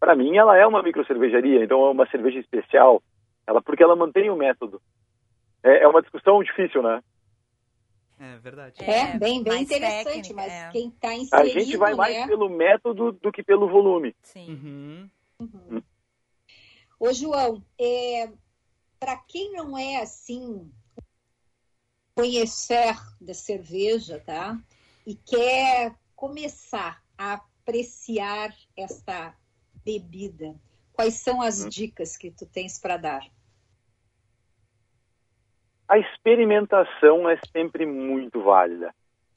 [0.01, 3.01] Para mim, ela é uma micro cervejaria, então é uma cerveja especial,
[3.47, 4.81] ela porque ela mantém o método.
[5.63, 7.01] É, é uma discussão difícil, né?
[8.19, 8.83] É verdade.
[8.83, 10.71] É, bem, bem interessante, técnica, mas é.
[10.71, 12.27] quem está inserido, A gente vai mais né?
[12.27, 14.17] pelo método do que pelo volume.
[14.23, 14.51] Sim.
[14.51, 15.11] Uhum.
[15.39, 15.83] Uhum.
[16.99, 18.31] Ô, João, é,
[18.99, 20.71] para quem não é assim
[22.15, 24.59] conhecer da cerveja, tá?
[25.07, 29.37] E quer começar a apreciar esta
[29.85, 30.59] bebida,
[30.95, 31.69] quais são as hum.
[31.69, 33.36] dicas que tu tens para dar?
[35.89, 38.93] A experimentação é sempre muito válida.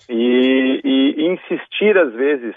[0.08, 2.56] E, e, insistir, às vezes,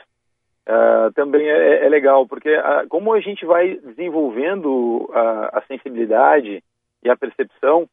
[0.68, 6.62] uh, também é, é, legal, porque uh, como a gente vai desenvolvendo uh, a sensibilidade
[7.02, 7.88] e a percepção,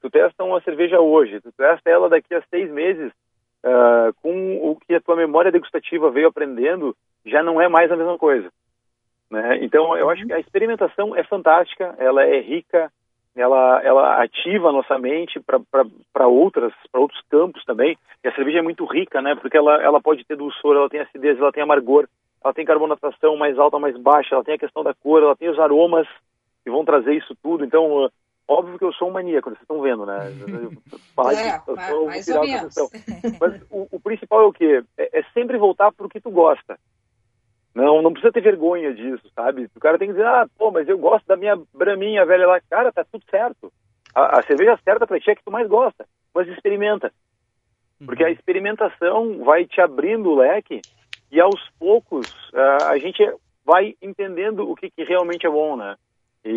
[0.00, 3.10] Tu testa uma cerveja hoje, tu testa ela daqui a seis meses,
[4.22, 8.18] com o que a tua memória degustativa veio aprendendo, já não é mais a mesma
[8.18, 8.50] coisa.
[9.30, 9.58] Né?
[9.62, 12.92] Então, eu acho que a experimentação é fantástica, ela é rica,
[13.36, 17.96] ela, ela ativa a nossa mente para outras para outros campos também.
[18.24, 19.34] E a cerveja é muito rica, né?
[19.34, 22.08] Porque ela, ela pode ter dulçor, ela tem acidez, ela tem amargor,
[22.42, 25.48] ela tem carbonatação mais alta, mais baixa, ela tem a questão da cor, ela tem
[25.48, 26.06] os aromas
[26.64, 27.64] que vão trazer isso tudo.
[27.64, 28.10] Então, uh,
[28.48, 30.18] óbvio que eu sou um maníaco, vocês estão vendo, né?
[31.14, 32.74] Falar é, disso, eu mais ou menos.
[33.40, 34.82] Mas o, o, principal é o quê?
[34.98, 36.78] É, é sempre voltar para o que tu gosta.
[37.74, 39.68] Não, não precisa ter vergonha disso, sabe?
[39.76, 42.60] O cara tem que dizer, ah, pô, mas eu gosto da minha braminha velha lá.
[42.68, 43.72] Cara, tá tudo certo.
[44.14, 46.04] A, a cerveja certa pra ti é que tu mais gosta.
[46.34, 47.12] Mas experimenta.
[48.04, 48.32] Porque a uhum.
[48.32, 50.80] experimentação vai te abrindo o leque
[51.30, 53.22] e aos poucos uh, a gente
[53.64, 55.96] vai entendendo o que, que realmente é bom, né?
[56.44, 56.48] E,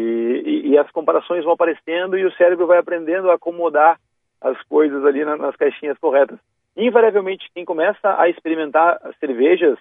[0.46, 4.00] e, e, as comparações vão aparecendo e o cérebro vai aprendendo a acomodar
[4.40, 6.40] as coisas ali na, nas caixinhas corretas.
[6.76, 9.78] Invariavelmente, quem começa a experimentar cervejas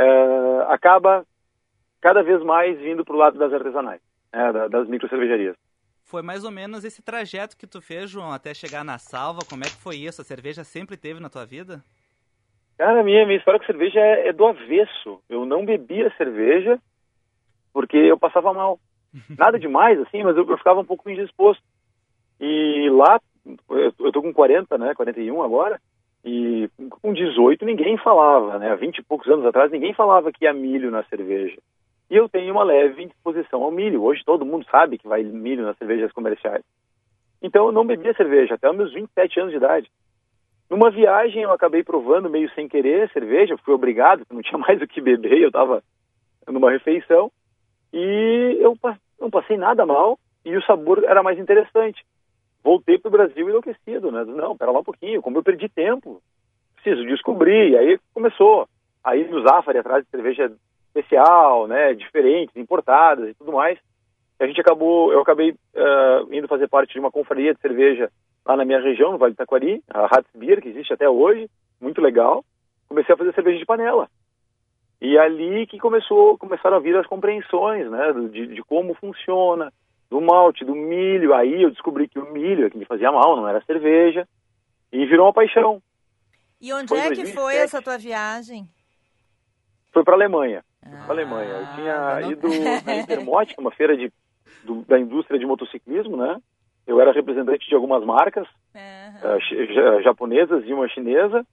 [0.00, 1.24] uh, acaba
[2.00, 4.00] cada vez mais vindo para o lado das artesanais,
[4.32, 5.56] né, das micro cervejarias.
[6.04, 9.44] Foi mais ou menos esse trajeto que tu fez, João, até chegar na salva.
[9.44, 10.20] Como é que foi isso?
[10.20, 11.84] A cerveja sempre teve na tua vida?
[12.76, 15.22] Cara, minha, minha história com cerveja é, é do avesso.
[15.28, 16.80] Eu não bebia cerveja
[17.72, 18.80] porque eu passava mal.
[19.38, 21.62] Nada demais, assim, mas eu, eu ficava um pouco indisposto.
[22.40, 23.20] E lá,
[23.68, 25.80] eu, eu tô com 40, né, 41 agora,
[26.24, 26.68] e
[27.02, 28.70] com 18 ninguém falava, né?
[28.70, 31.56] Há 20 e poucos anos atrás ninguém falava que ia milho na cerveja.
[32.10, 34.02] E eu tenho uma leve indisposição ao milho.
[34.02, 36.64] Hoje todo mundo sabe que vai milho nas cervejas comerciais.
[37.42, 39.90] Então eu não bebia cerveja até os meus 27 anos de idade.
[40.68, 44.86] Numa viagem eu acabei provando meio sem querer cerveja, fui obrigado, não tinha mais o
[44.86, 45.82] que beber, eu estava
[46.46, 47.30] numa refeição
[47.92, 48.76] e eu
[49.20, 52.04] não passei nada mal e o sabor era mais interessante
[52.62, 54.24] voltei para o Brasil enlouquecido, né?
[54.24, 56.22] Não, pera lá um pouquinho, como eu perdi tempo,
[56.74, 57.70] preciso descobrir.
[57.70, 58.68] E aí começou
[59.02, 60.52] a ir no Zafari atrás de cerveja
[60.86, 61.94] especial, né?
[61.94, 63.78] Diferentes, importadas e tudo mais.
[64.38, 68.10] A gente acabou, eu acabei uh, indo fazer parte de uma confraria de cerveja
[68.46, 71.48] lá na minha região, no Vale do Taquari, a Hatzbier, que existe até hoje,
[71.80, 72.42] muito legal.
[72.88, 74.08] Comecei a fazer cerveja de panela.
[75.00, 79.72] E ali que começou, começaram a vir as compreensões, né, de, de como funciona,
[80.10, 81.32] do malte, do milho.
[81.32, 84.26] Aí eu descobri que o milho é que me fazia mal, não era cerveja.
[84.92, 85.80] E virou uma paixão.
[86.60, 88.68] E onde foi é que foi essa tua viagem?
[89.92, 90.64] Foi para Alemanha.
[90.84, 91.48] Ah, para Alemanha.
[91.48, 92.32] Eu tinha não...
[92.32, 92.48] ido
[92.84, 94.12] na Intermot, é uma feira de,
[94.64, 96.40] do, da indústria de motociclismo, né?
[96.86, 99.36] Eu era representante de algumas marcas uhum.
[99.36, 101.46] uh, japonesas e uma chinesa.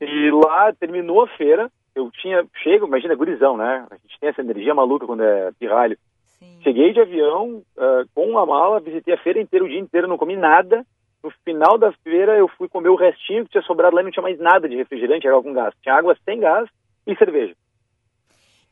[0.00, 1.70] E lá terminou a feira.
[1.94, 3.86] Eu tinha chego, imagina, gurizão, né?
[3.90, 5.98] A gente tem essa energia maluca quando é pirralho.
[6.38, 6.60] Sim.
[6.62, 10.18] Cheguei de avião uh, com uma mala, visitei a feira inteira, o dia inteiro, não
[10.18, 10.84] comi nada.
[11.22, 14.10] No final da feira, eu fui comer o restinho que tinha sobrado lá e não
[14.10, 15.74] tinha mais nada de refrigerante, água com gás.
[15.82, 16.68] Tinha água sem gás
[17.06, 17.56] e cerveja.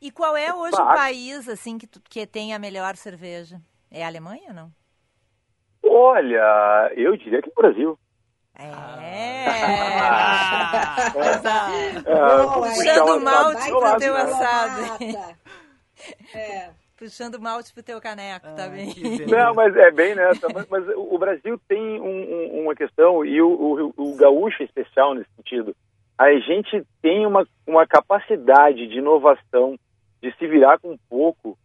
[0.01, 3.59] E qual é hoje o país assim que, tu, que tem a melhor cerveja?
[3.91, 4.71] É a Alemanha ou não?
[5.83, 7.97] Olha, eu diria que o Brasil.
[8.57, 8.71] É.
[8.71, 8.99] Ah,
[11.15, 11.93] é.
[12.53, 14.81] Puxando malte pro teu assado.
[16.33, 18.93] É puxando malte pro teu caneco, tá ah, bem?
[19.27, 20.47] Não, mas é bem nessa.
[20.53, 24.65] Mas, mas o Brasil tem um, um, uma questão, e o, o, o gaúcho é
[24.65, 25.75] especial nesse sentido.
[26.17, 29.77] A gente tem uma, uma capacidade de inovação,
[30.21, 31.57] de se virar com pouco.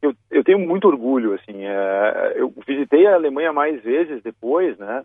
[0.00, 1.64] Eu, eu tenho muito orgulho, assim.
[1.64, 5.02] É, eu visitei a Alemanha mais vezes depois, né?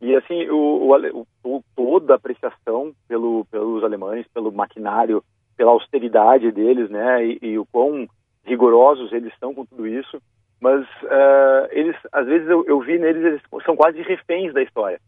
[0.00, 5.24] E, assim, o, o, o, toda a apreciação pelo, pelos alemães, pelo maquinário,
[5.56, 7.24] pela austeridade deles, né?
[7.24, 8.06] E, e o quão
[8.44, 10.20] rigorosos eles são com tudo isso,
[10.60, 15.00] mas uh, eles, às vezes eu, eu, vi neles, eles são quase reféns da história.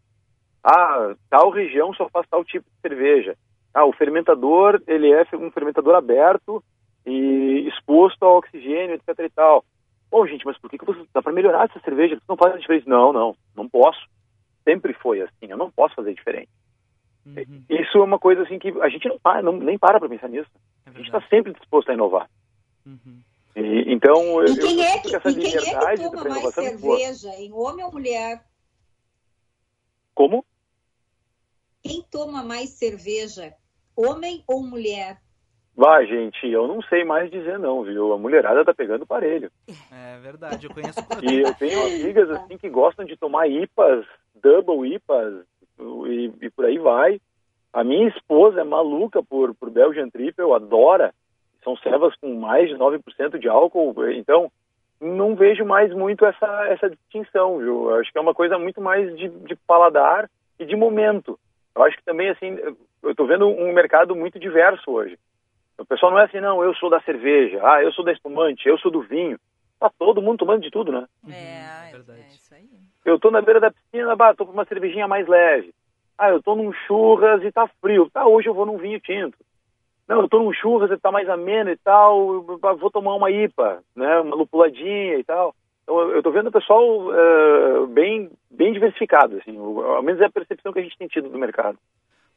[0.63, 3.35] Ah, tal região só faz tal tipo de cerveja.
[3.73, 6.63] Ah, o fermentador, ele é um fermentador aberto
[7.05, 9.63] e exposto ao oxigênio, etc e tal.
[10.09, 12.15] Bom, gente, mas por que, que você dá para melhorar essa cerveja?
[12.15, 12.89] Você não faz a diferença?
[12.89, 13.99] Não, não, não posso.
[14.63, 16.49] Sempre foi assim, eu não posso fazer diferente.
[17.25, 17.63] Uhum.
[17.69, 20.29] Isso é uma coisa assim que a gente não, para, não nem para para pensar
[20.29, 20.49] nisso.
[20.85, 22.29] É a gente está sempre disposto a inovar.
[22.85, 23.21] Uhum.
[23.57, 27.51] E, então, e quem, é que, essa e quem é que toma mais cerveja, em
[27.51, 28.43] homem ou mulher?
[30.13, 30.45] Como?
[31.81, 33.55] Quem toma mais cerveja,
[33.95, 35.17] homem ou mulher?
[35.75, 38.13] Vai, gente, eu não sei mais dizer não, viu?
[38.13, 39.51] A mulherada tá pegando parelho.
[39.91, 40.99] É verdade, eu conheço.
[41.23, 44.05] e eu tenho amigas assim que gostam de tomar IPAs,
[44.35, 45.33] double IPAs
[45.79, 47.19] e, e por aí vai.
[47.73, 51.11] A minha esposa é maluca por, por Belgian Triple, adora
[51.67, 54.49] são servas com mais de 9% de álcool, então
[55.01, 57.89] não vejo mais muito essa, essa distinção, viu?
[57.89, 61.37] Eu acho que é uma coisa muito mais de, de paladar e de momento.
[61.75, 62.57] Eu acho que também, assim,
[63.03, 65.19] eu estou vendo um mercado muito diverso hoje.
[65.77, 68.67] O pessoal não é assim, não, eu sou da cerveja, ah, eu sou da espumante,
[68.67, 69.37] eu sou do vinho.
[69.77, 71.05] tá todo mundo tomando de tudo, né?
[71.29, 72.21] É, verdade.
[72.21, 72.69] é isso aí.
[73.05, 75.73] Eu tô na beira da piscina, bah, tô com uma cervejinha mais leve.
[76.17, 78.09] Ah, eu tô num churras e tá frio.
[78.09, 79.37] Tá, hoje eu vou num vinho tinto.
[80.07, 84.19] Não, eu tô num churras tá mais ameno e tal, vou tomar uma IPA, né,
[84.21, 85.53] uma lupuladinha e tal.
[85.83, 90.29] Então, eu tô vendo o pessoal eh, bem, bem diversificado, assim, ao menos é a
[90.29, 91.77] percepção que a gente tem tido do mercado.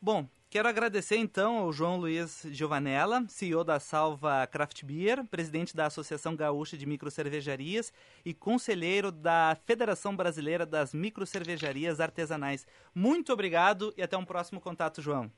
[0.01, 5.87] Bom, quero agradecer então ao João Luiz Giovanella, CEO da Salva Craft Beer, presidente da
[5.87, 7.93] Associação Gaúcha de Microcervejarias
[8.25, 12.67] e conselheiro da Federação Brasileira das Microcervejarias Artesanais.
[12.95, 15.31] Muito obrigado e até um próximo contato, João.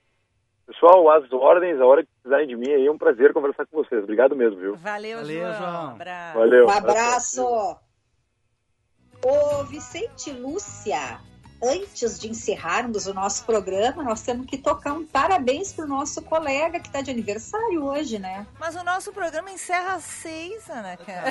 [0.66, 3.76] Pessoal, as ordens, a hora que precisarem de mim, aí é um prazer conversar com
[3.82, 4.02] vocês.
[4.02, 4.76] Obrigado mesmo, viu?
[4.76, 5.58] Valeu, Valeu, João.
[5.58, 5.90] João.
[5.90, 6.38] Abraço.
[6.38, 6.66] Valeu.
[6.66, 7.76] Um abraço.
[9.24, 11.20] Ô, Vicente e Lúcia,
[11.62, 16.80] antes de encerrarmos o nosso programa, nós temos que tocar um parabéns pro nosso colega
[16.80, 18.46] que está de aniversário hoje, né?
[18.58, 21.30] Mas o nosso programa encerra às seis, Ana Cara.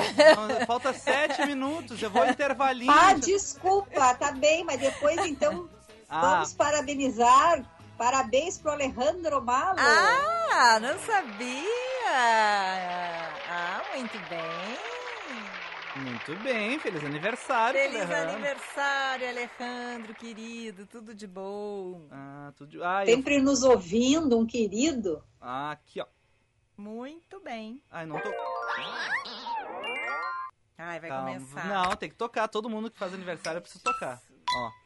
[0.58, 2.90] Não, Falta sete minutos, eu vou intervalinho.
[2.92, 5.68] Ah, desculpa, tá bem, mas depois então
[6.08, 7.62] Ah, vamos parabenizar.
[8.02, 9.76] Parabéns pro Alejandro Malo.
[9.78, 11.62] Ah, não sabia!
[13.48, 16.02] Ah, muito bem.
[16.02, 17.78] muito bem, feliz aniversário.
[17.80, 18.30] Feliz Alejandro.
[18.34, 20.84] aniversário, Alejandro, querido.
[20.88, 22.08] Tudo de bom.
[22.10, 22.82] Ah, tudo...
[22.82, 23.14] ah, eu...
[23.14, 25.24] Sempre nos ouvindo, um querido.
[25.40, 26.06] ah, aqui, ó.
[26.76, 27.84] Muito bem.
[27.88, 28.34] Ai, não tô...
[30.76, 31.34] Ai, vai Calma.
[31.34, 31.68] começar.
[31.68, 32.48] Não, tem que tocar.
[32.48, 34.20] Todo mundo que faz aniversário eu preciso tocar.
[34.56, 34.81] Ó.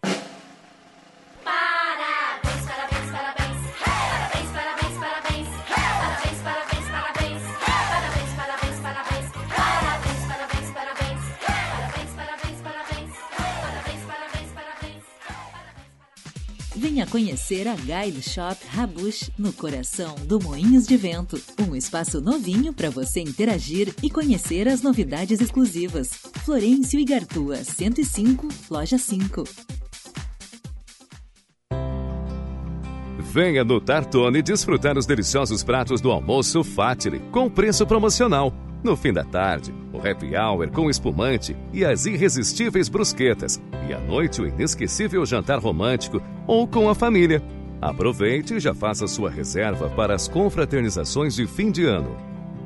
[16.89, 21.37] Venha conhecer a Guide Shop Rabush no coração do Moinhos de Vento.
[21.69, 26.11] Um espaço novinho para você interagir e conhecer as novidades exclusivas.
[26.45, 29.43] Florencio e Gartua, 105, loja 5.
[33.33, 38.55] Venha no Tartone desfrutar os deliciosos pratos do almoço Fatile com preço promocional.
[38.85, 43.61] No fim da tarde, o happy hour com espumante e as irresistíveis brusquetas.
[43.89, 47.43] E à noite, o inesquecível jantar romântico ou com a família.
[47.81, 52.17] Aproveite e já faça sua reserva para as confraternizações de fim de ano.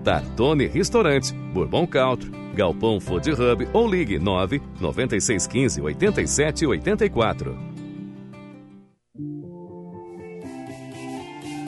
[0.05, 7.71] Tartone Restaurante, Bourbon Country, Galpão Food Hub ou ligue 9 9615 87 84.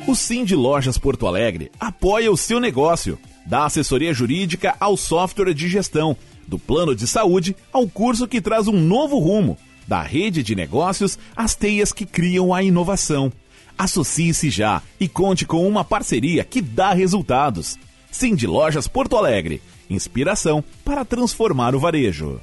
[0.06, 5.54] O Sim de Lojas Porto Alegre apoia o seu negócio, dá assessoria jurídica ao software
[5.54, 9.56] de gestão, do plano de saúde ao curso que traz um novo rumo,
[9.86, 13.32] da rede de negócios às teias que criam a inovação.
[13.76, 17.78] Associe-se já e conte com uma parceria que dá resultados.
[18.10, 22.40] Sim de Lojas Porto Alegre, inspiração para transformar o varejo.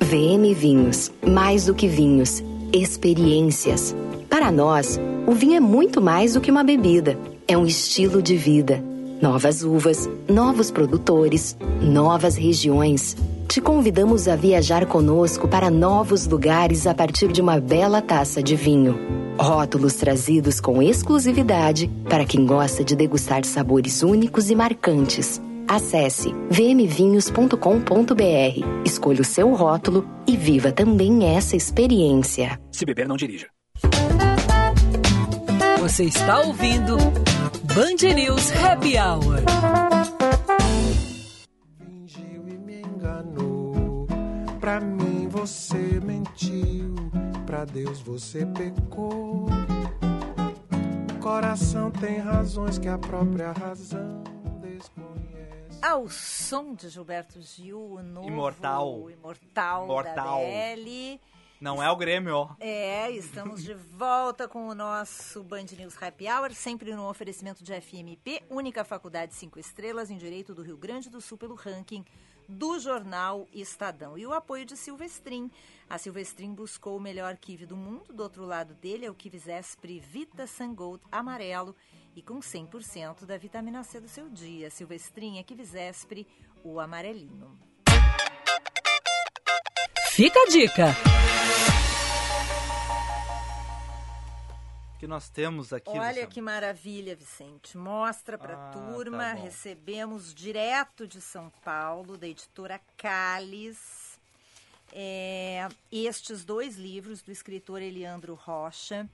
[0.00, 1.12] VM Vinhos.
[1.26, 2.42] Mais do que vinhos.
[2.72, 3.94] Experiências.
[4.30, 7.18] Para nós, o vinho é muito mais do que uma bebida.
[7.46, 8.82] É um estilo de vida.
[9.20, 13.16] Novas uvas, novos produtores, novas regiões.
[13.48, 18.54] Te convidamos a viajar conosco para novos lugares a partir de uma bela taça de
[18.54, 19.34] vinho.
[19.40, 25.40] Rótulos trazidos com exclusividade para quem gosta de degustar sabores únicos e marcantes.
[25.66, 27.56] Acesse vmvinhos.com.br,
[28.84, 32.60] escolha o seu rótulo e viva também essa experiência.
[32.70, 33.46] Se beber, não dirija.
[35.80, 36.98] Você está ouvindo
[37.64, 39.42] Band News Happy Hour.
[44.68, 46.94] Pra mim você mentiu.
[47.46, 49.46] Pra Deus você pecou.
[51.10, 54.22] O coração tem razões que a própria razão
[54.60, 55.78] desconhece.
[55.80, 59.10] Ao som de Gilberto Gil, o novo Imortal.
[59.10, 60.14] Imortal, Mortal.
[60.14, 61.18] da Belle.
[61.58, 62.50] Não é o Grêmio, ó.
[62.60, 67.72] É, estamos de volta com o nosso Band News Happy Hour, sempre no oferecimento de
[67.80, 72.04] FMP, única faculdade cinco estrelas em Direito do Rio Grande do Sul pelo ranking
[72.48, 74.16] do jornal Estadão.
[74.16, 75.50] E o apoio de Silvestrin.
[75.88, 79.38] A Silvestrin buscou o melhor kiwi do mundo, do outro lado dele é o kiwi
[79.38, 81.76] Zespri Vita Sangold amarelo
[82.16, 84.70] e com 100% da vitamina C do seu dia.
[84.70, 86.26] Silvestrin é kiwi Zespri,
[86.64, 87.58] o amarelinho.
[90.10, 90.96] Fica a dica.
[94.98, 95.90] Que nós temos aqui.
[95.90, 96.30] Olha Luciano?
[96.30, 97.76] que maravilha, Vicente.
[97.78, 99.18] Mostra para a Ah, turma.
[99.18, 99.34] tá.
[99.34, 104.18] Recebemos direto de São Paulo, da editora Calis,
[104.92, 109.08] é, estes dois livros do escritor Eliandro Rocha,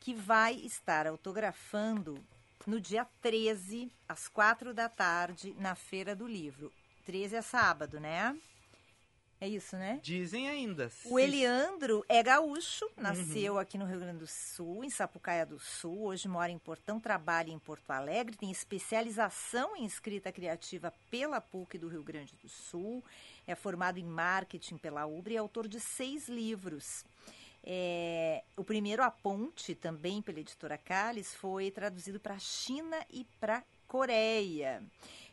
[0.00, 2.18] que vai estar autografando
[2.66, 6.72] no dia 13, às quatro da tarde, na Feira do Livro.
[7.06, 8.36] 13 é sábado, né?
[9.40, 10.00] É isso, né?
[10.02, 10.90] Dizem ainda.
[11.04, 16.02] O Eliandro é gaúcho, nasceu aqui no Rio Grande do Sul, em Sapucaia do Sul.
[16.06, 21.78] Hoje mora em Portão, trabalha em Porto Alegre, tem especialização em escrita criativa pela PUC
[21.78, 23.04] do Rio Grande do Sul.
[23.46, 27.04] É formado em marketing pela UBRA e é autor de seis livros.
[27.62, 33.24] É, o primeiro, A Ponte, também pela editora Calles, foi traduzido para a China e
[33.38, 34.82] para a Coreia.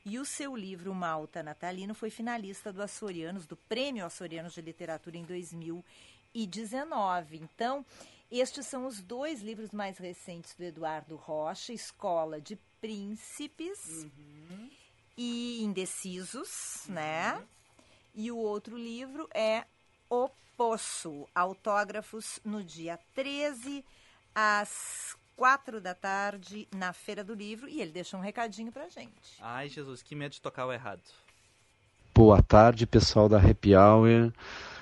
[0.06, 5.18] E o seu livro Malta Natalino foi finalista do Açorianos, do Prêmio Açorianos de Literatura
[5.18, 7.38] em 2019.
[7.38, 7.84] Então,
[8.32, 14.06] estes são os dois livros mais recentes do Eduardo Rocha, Escola de Príncipes
[15.18, 17.44] e Indecisos, né?
[18.14, 19.66] E o outro livro é
[20.08, 23.84] O Poço, autógrafos no dia 13
[24.36, 29.12] às quatro da tarde na Feira do Livro e ele deixa um recadinho pra gente.
[29.42, 31.02] Ai, Jesus, que medo de tocar o errado.
[32.14, 34.32] Boa tarde, pessoal da Happy Hour.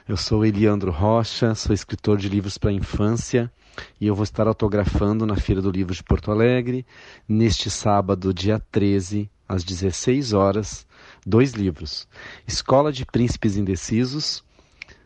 [0.08, 3.52] Eu sou Eliandro Rocha, sou escritor de livros para infância
[4.00, 6.86] e eu vou estar autografando na Feira do Livro de Porto Alegre
[7.28, 10.86] neste sábado, dia 13, às 16 horas,
[11.26, 12.08] dois livros:
[12.46, 14.44] Escola de Príncipes Indecisos,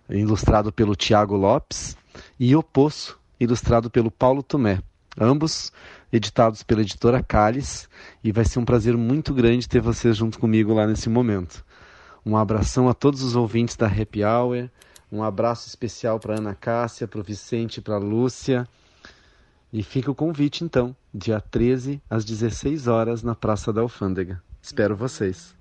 [0.09, 1.95] ilustrado pelo Tiago Lopes,
[2.39, 4.81] e O Poço, ilustrado pelo Paulo Tomé.
[5.20, 5.72] Ambos
[6.11, 7.89] editados pela editora Calles,
[8.24, 11.65] e vai ser um prazer muito grande ter vocês junto comigo lá nesse momento.
[12.26, 14.70] Um abração a todos os ouvintes da Happy Hour,
[15.11, 18.68] um abraço especial para Ana Cássia, para o Vicente, para a Lúcia.
[19.72, 24.41] E fica o convite então, dia 13 às 16 horas na Praça da Alfândega.
[24.61, 25.56] Espero vocês.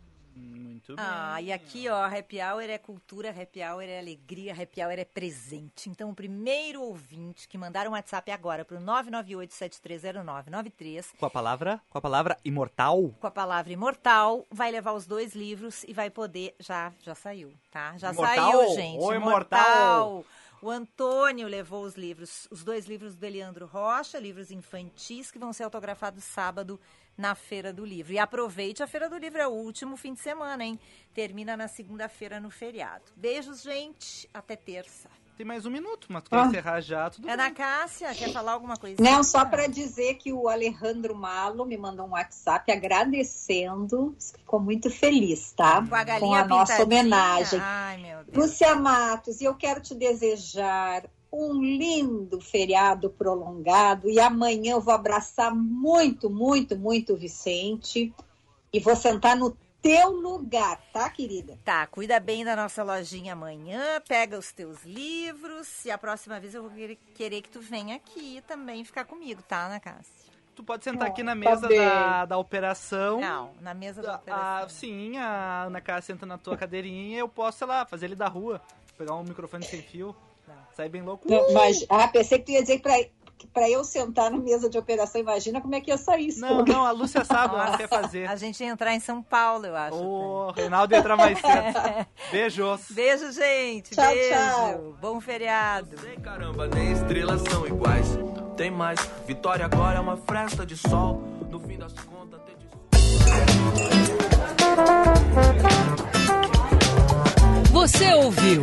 [0.97, 5.05] Ah, e aqui, ó, happy hour é cultura, happy hour é alegria, happy hour é
[5.05, 5.89] presente.
[5.89, 11.99] Então, o primeiro ouvinte que mandar um WhatsApp agora pro 998-730993 Com a palavra, com
[11.99, 13.11] a palavra imortal.
[13.19, 16.55] com a palavra imortal, vai levar os dois livros e vai poder.
[16.61, 17.97] Já, já saiu, tá?
[17.97, 18.53] Já Imortal?
[18.53, 19.03] saiu, gente.
[19.03, 20.25] Ô, imortal!
[20.63, 25.53] O Antônio levou os livros, os dois livros do Eliandro Rocha, livros infantis, que vão
[25.53, 26.81] ser autografados sábado
[27.17, 28.13] na Feira do Livro.
[28.13, 30.79] E aproveite, a Feira do Livro é o último fim de semana, hein?
[31.15, 33.05] Termina na segunda-feira no feriado.
[33.17, 34.29] Beijos, gente.
[34.33, 35.11] Até terça.
[35.37, 36.47] Tem mais um minuto, mas tu quer Ah.
[36.47, 37.55] encerrar já, tudo Ana bem.
[37.55, 38.97] Cássia, quer falar alguma coisa?
[39.03, 44.59] Não, só para dizer que o Alejandro Malo me mandou um WhatsApp agradecendo, que ficou
[44.59, 45.87] muito feliz, tá?
[45.87, 47.01] Com a galinha nossa pintadinha.
[47.03, 47.61] homenagem.
[47.63, 48.37] Ai, meu Deus.
[48.51, 54.95] Lúcia Matos, e eu quero te desejar um lindo feriado prolongado e amanhã eu vou
[54.95, 58.11] abraçar muito, muito, muito o Vicente
[58.73, 61.59] e vou sentar no teu lugar, tá, querida?
[61.65, 66.55] Tá, cuida bem da nossa lojinha amanhã, pega os teus livros e a próxima vez
[66.55, 66.73] eu vou
[67.15, 70.27] querer, que tu venha aqui também ficar comigo, tá, Ana Cássia?
[70.55, 73.21] Tu pode sentar aqui na tá mesa da, da operação.
[73.21, 74.69] Não, na mesa da Ah, operação.
[74.71, 78.17] sim, a Ana Cássia senta na tua cadeirinha e eu posso, sei lá, fazer ele
[78.17, 78.61] da rua.
[78.97, 80.17] Pegar um microfone sem fio.
[80.75, 81.31] Sai bem louco.
[81.31, 82.95] Não, Mas, ah, pensei que tu ia dizer pra,
[83.39, 86.41] que pra eu sentar na mesa de operação, imagina como é que ia sair isso.
[86.41, 88.29] Não, não, a Lúcia sabe o que quer fazer.
[88.29, 89.97] A gente ia entrar em São Paulo, eu acho.
[89.97, 92.07] O Reinaldo ia entrar mais cedo.
[92.33, 92.81] Beijos.
[92.91, 93.91] Beijo, gente.
[93.91, 94.35] Tchau, Beijo.
[94.35, 94.97] tchau.
[95.01, 95.97] Bom feriado.
[96.23, 98.07] Caramba, nem estrelas são iguais.
[98.57, 101.21] Tem mais, vitória agora é uma festa de sol.
[101.51, 102.67] No fim das contas, tem de...
[107.71, 108.63] Você ouviu?